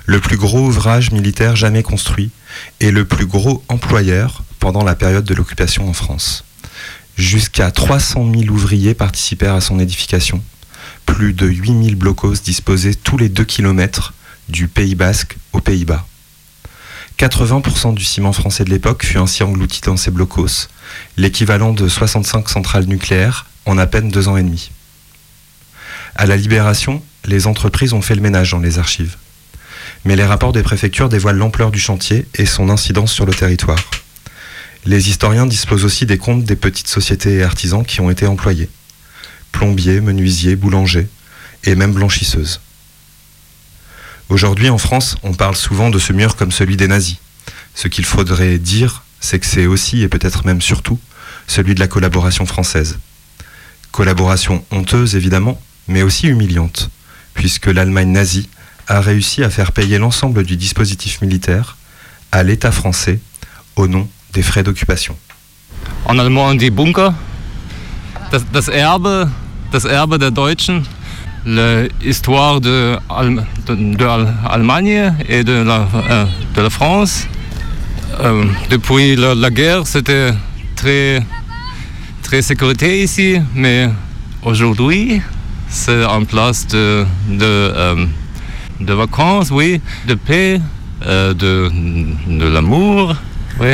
[0.06, 2.30] le plus gros ouvrage militaire jamais construit
[2.78, 6.44] et le plus gros employeur pendant la période de l'occupation en France.
[7.16, 10.42] Jusqu'à 300 000 ouvriers participèrent à son édification.
[11.06, 14.14] Plus de 8 000 blocos disposaient tous les 2 km
[14.48, 16.06] du Pays Basque aux Pays-Bas.
[17.18, 20.68] 80% du ciment français de l'époque fut ainsi englouti dans ces blocos,
[21.18, 24.70] l'équivalent de 65 centrales nucléaires en à peine deux ans et demi.
[26.16, 29.16] À la libération, les entreprises ont fait le ménage dans les archives.
[30.04, 33.78] Mais les rapports des préfectures dévoilent l'ampleur du chantier et son incidence sur le territoire.
[34.86, 38.70] Les historiens disposent aussi des comptes des petites sociétés et artisans qui ont été employés.
[39.52, 41.08] Plombiers, menuisiers, boulangers
[41.64, 42.60] et même blanchisseuses.
[44.30, 47.18] Aujourd'hui, en France, on parle souvent de ce mur comme celui des nazis.
[47.74, 50.98] Ce qu'il faudrait dire, c'est que c'est aussi, et peut-être même surtout,
[51.46, 52.98] celui de la collaboration française.
[53.90, 56.90] Collaboration honteuse, évidemment, mais aussi humiliante,
[57.34, 58.48] puisque l'Allemagne nazie
[58.86, 61.76] a réussi à faire payer l'ensemble du dispositif militaire
[62.32, 63.20] à l'État français
[63.76, 65.16] au nom des frais d'occupation.
[66.04, 67.14] En allemand die Bunker,
[68.30, 69.28] das, das Erbe,
[70.30, 70.82] Deutschen,
[71.44, 76.26] l'histoire de, Al- de, de Al- Allemagne et de la, euh,
[76.70, 77.26] France.
[78.20, 80.32] Euh, depuis la, guerre, c'était
[80.76, 81.22] très,
[82.22, 83.88] très sécurité ici, mais
[84.42, 85.22] aujourd'hui,
[85.68, 87.04] c'est en place de,
[87.38, 88.06] euh,
[88.94, 90.60] vacances, oui, de paix,
[91.06, 93.14] de l'amour.
[93.60, 93.68] Oui.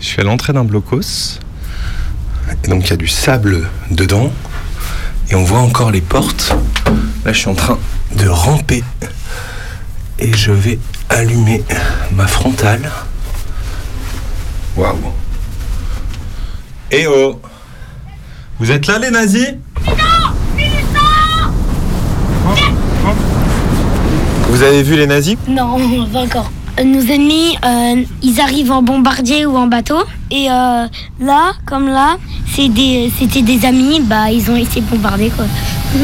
[0.00, 1.40] Je suis à l'entrée d'un blocos,
[2.64, 4.30] et donc il y a du sable dedans,
[5.30, 6.54] et on voit encore les portes.
[7.24, 7.78] Là, je suis en train
[8.14, 8.84] de ramper,
[10.18, 11.64] et je vais allumer
[12.12, 12.90] ma frontale.
[14.76, 14.96] Waouh!
[16.90, 17.40] Eh oh!
[18.58, 19.54] Vous êtes là, les nazis?
[24.48, 25.36] Vous avez vu les nazis?
[25.48, 25.78] Non,
[26.12, 26.50] pas encore.
[26.82, 30.02] Nos ennemis, euh, ils arrivent en bombardier ou en bateau.
[30.32, 30.86] Et euh,
[31.20, 32.16] là, comme là,
[32.54, 35.44] c'est des- c'était des, amis, bah ils ont essayé de bombarder quoi.
[35.94, 36.00] Il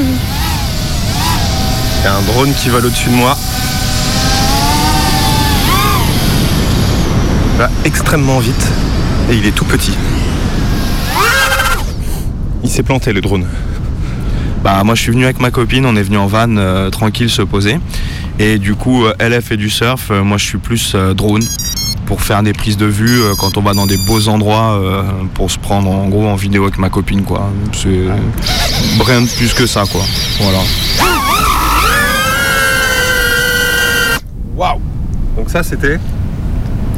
[2.04, 3.36] y a un drone qui vole au-dessus de moi.
[7.54, 8.66] Il va extrêmement vite
[9.30, 9.92] et il est tout petit.
[12.62, 13.44] Il s'est planté le drone.
[14.62, 17.28] Bah moi je suis venu avec ma copine, on est venu en van euh, tranquille
[17.30, 17.80] se poser.
[18.42, 21.12] Et du coup euh, elle elle fait du surf, euh, moi je suis plus euh,
[21.12, 21.42] drone
[22.06, 25.02] pour faire des prises de vue euh, quand on va dans des beaux endroits euh,
[25.34, 27.50] pour se prendre en gros en vidéo avec ma copine quoi.
[27.74, 28.06] C'est
[29.04, 30.00] rien de plus que ça quoi.
[30.40, 30.58] Voilà.
[34.56, 34.80] Waouh
[35.36, 36.00] Donc ça c'était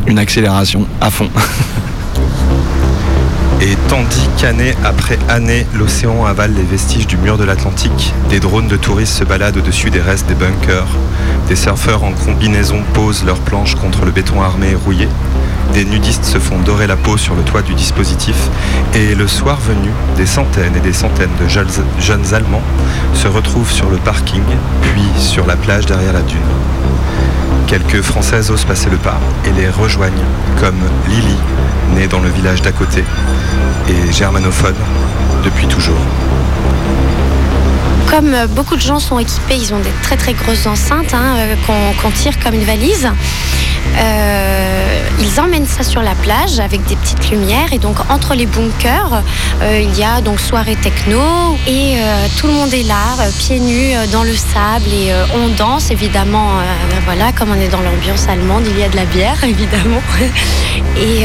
[0.06, 1.28] Une accélération à fond.
[3.64, 8.66] Et tandis qu'année après année, l'océan avale les vestiges du mur de l'Atlantique, des drones
[8.66, 10.88] de touristes se baladent au-dessus des restes des bunkers,
[11.46, 15.06] des surfeurs en combinaison posent leurs planches contre le béton armé rouillé,
[15.74, 18.34] des nudistes se font dorer la peau sur le toit du dispositif,
[18.94, 22.64] et le soir venu, des centaines et des centaines de jeunes Allemands
[23.14, 24.42] se retrouvent sur le parking,
[24.82, 26.40] puis sur la plage derrière la dune.
[27.72, 30.12] Quelques Françaises osent passer le pas et les rejoignent,
[30.60, 31.38] comme Lily,
[31.94, 33.02] née dans le village d'à côté,
[33.88, 34.74] et germanophone
[35.42, 35.96] depuis toujours.
[38.12, 41.54] Comme beaucoup de gens sont équipés, ils ont des très très grosses enceintes hein, euh,
[42.02, 43.08] qu'on tire comme une valise.
[43.96, 48.44] Euh, ils emmènent ça sur la plage avec des petites lumières et donc entre les
[48.44, 49.22] bunkers,
[49.62, 51.22] euh, il y a donc soirée techno
[51.66, 51.96] et
[52.36, 56.50] tout le monde est là, pieds nus dans le sable et on danse évidemment.
[56.90, 60.02] ben voilà, comme on est dans l'ambiance allemande, il y a de la bière évidemment.
[60.98, 61.24] Et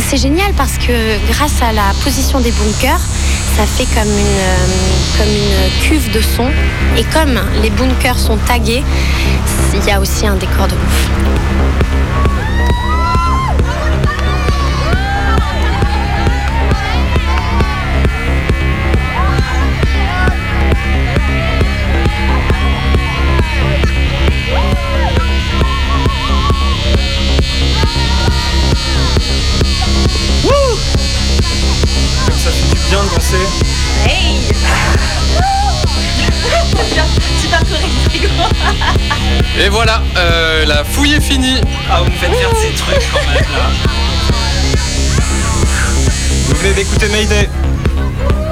[0.00, 3.02] c'est génial parce que grâce à la position des bunkers,
[3.56, 4.66] ça fait comme une, euh,
[5.16, 6.48] comme une cuve de son.
[6.98, 8.84] Et comme les bunkers sont tagués,
[9.74, 11.55] il y a aussi un décor de ouf.
[41.26, 41.60] Finie.
[41.90, 43.70] Ah, vous me faites faire ces trucs quand même là.
[46.46, 47.48] Vous venez d'écouter Mayday.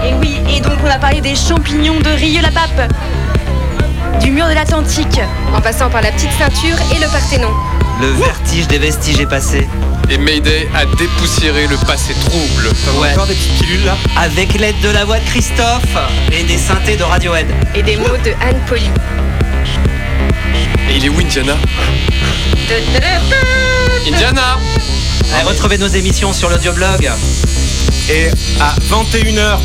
[0.05, 2.93] Et oui, et donc on a parlé des champignons de Rieux-la-Pape,
[4.21, 5.21] du mur de l'Atlantique.
[5.55, 7.51] En passant par la petite ceinture et le Parthénon.
[8.01, 9.69] Le vertige des vestiges est passé.
[10.11, 12.71] Et Mayday a dépoussiéré le passé trouble.
[13.01, 13.13] Ouais.
[13.13, 15.97] Encore des petites pilules là Avec l'aide de la voix de Christophe
[16.33, 17.47] et des synthés de Radiohead.
[17.75, 18.91] Et des mots de Anne Poli.
[20.91, 21.57] Et il est où Indiana
[24.07, 24.59] Indiana
[25.35, 27.11] Allez, retrouvez nos émissions sur l'audioblog.
[28.11, 28.29] Et
[28.61, 29.59] à 21h,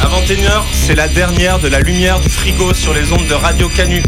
[0.00, 3.68] à 21h, c'est la dernière de la lumière du frigo sur les ondes de Radio
[3.68, 4.02] Canu.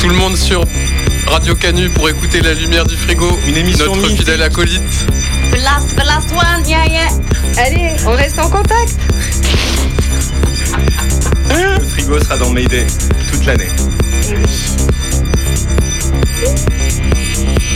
[0.00, 0.64] Tout le monde sur
[1.26, 3.38] Radio Canu pour écouter la lumière du frigo.
[3.46, 4.18] Une émission Notre mythique.
[4.18, 5.06] fidèle acolyte.
[5.52, 7.08] The last, the last one, yeah, yeah.
[7.58, 8.96] Allez, on reste en contact.
[11.48, 12.86] Le frigo sera dans Mayday
[13.32, 13.68] toute l'année.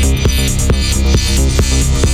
[0.07, 2.14] Thank you.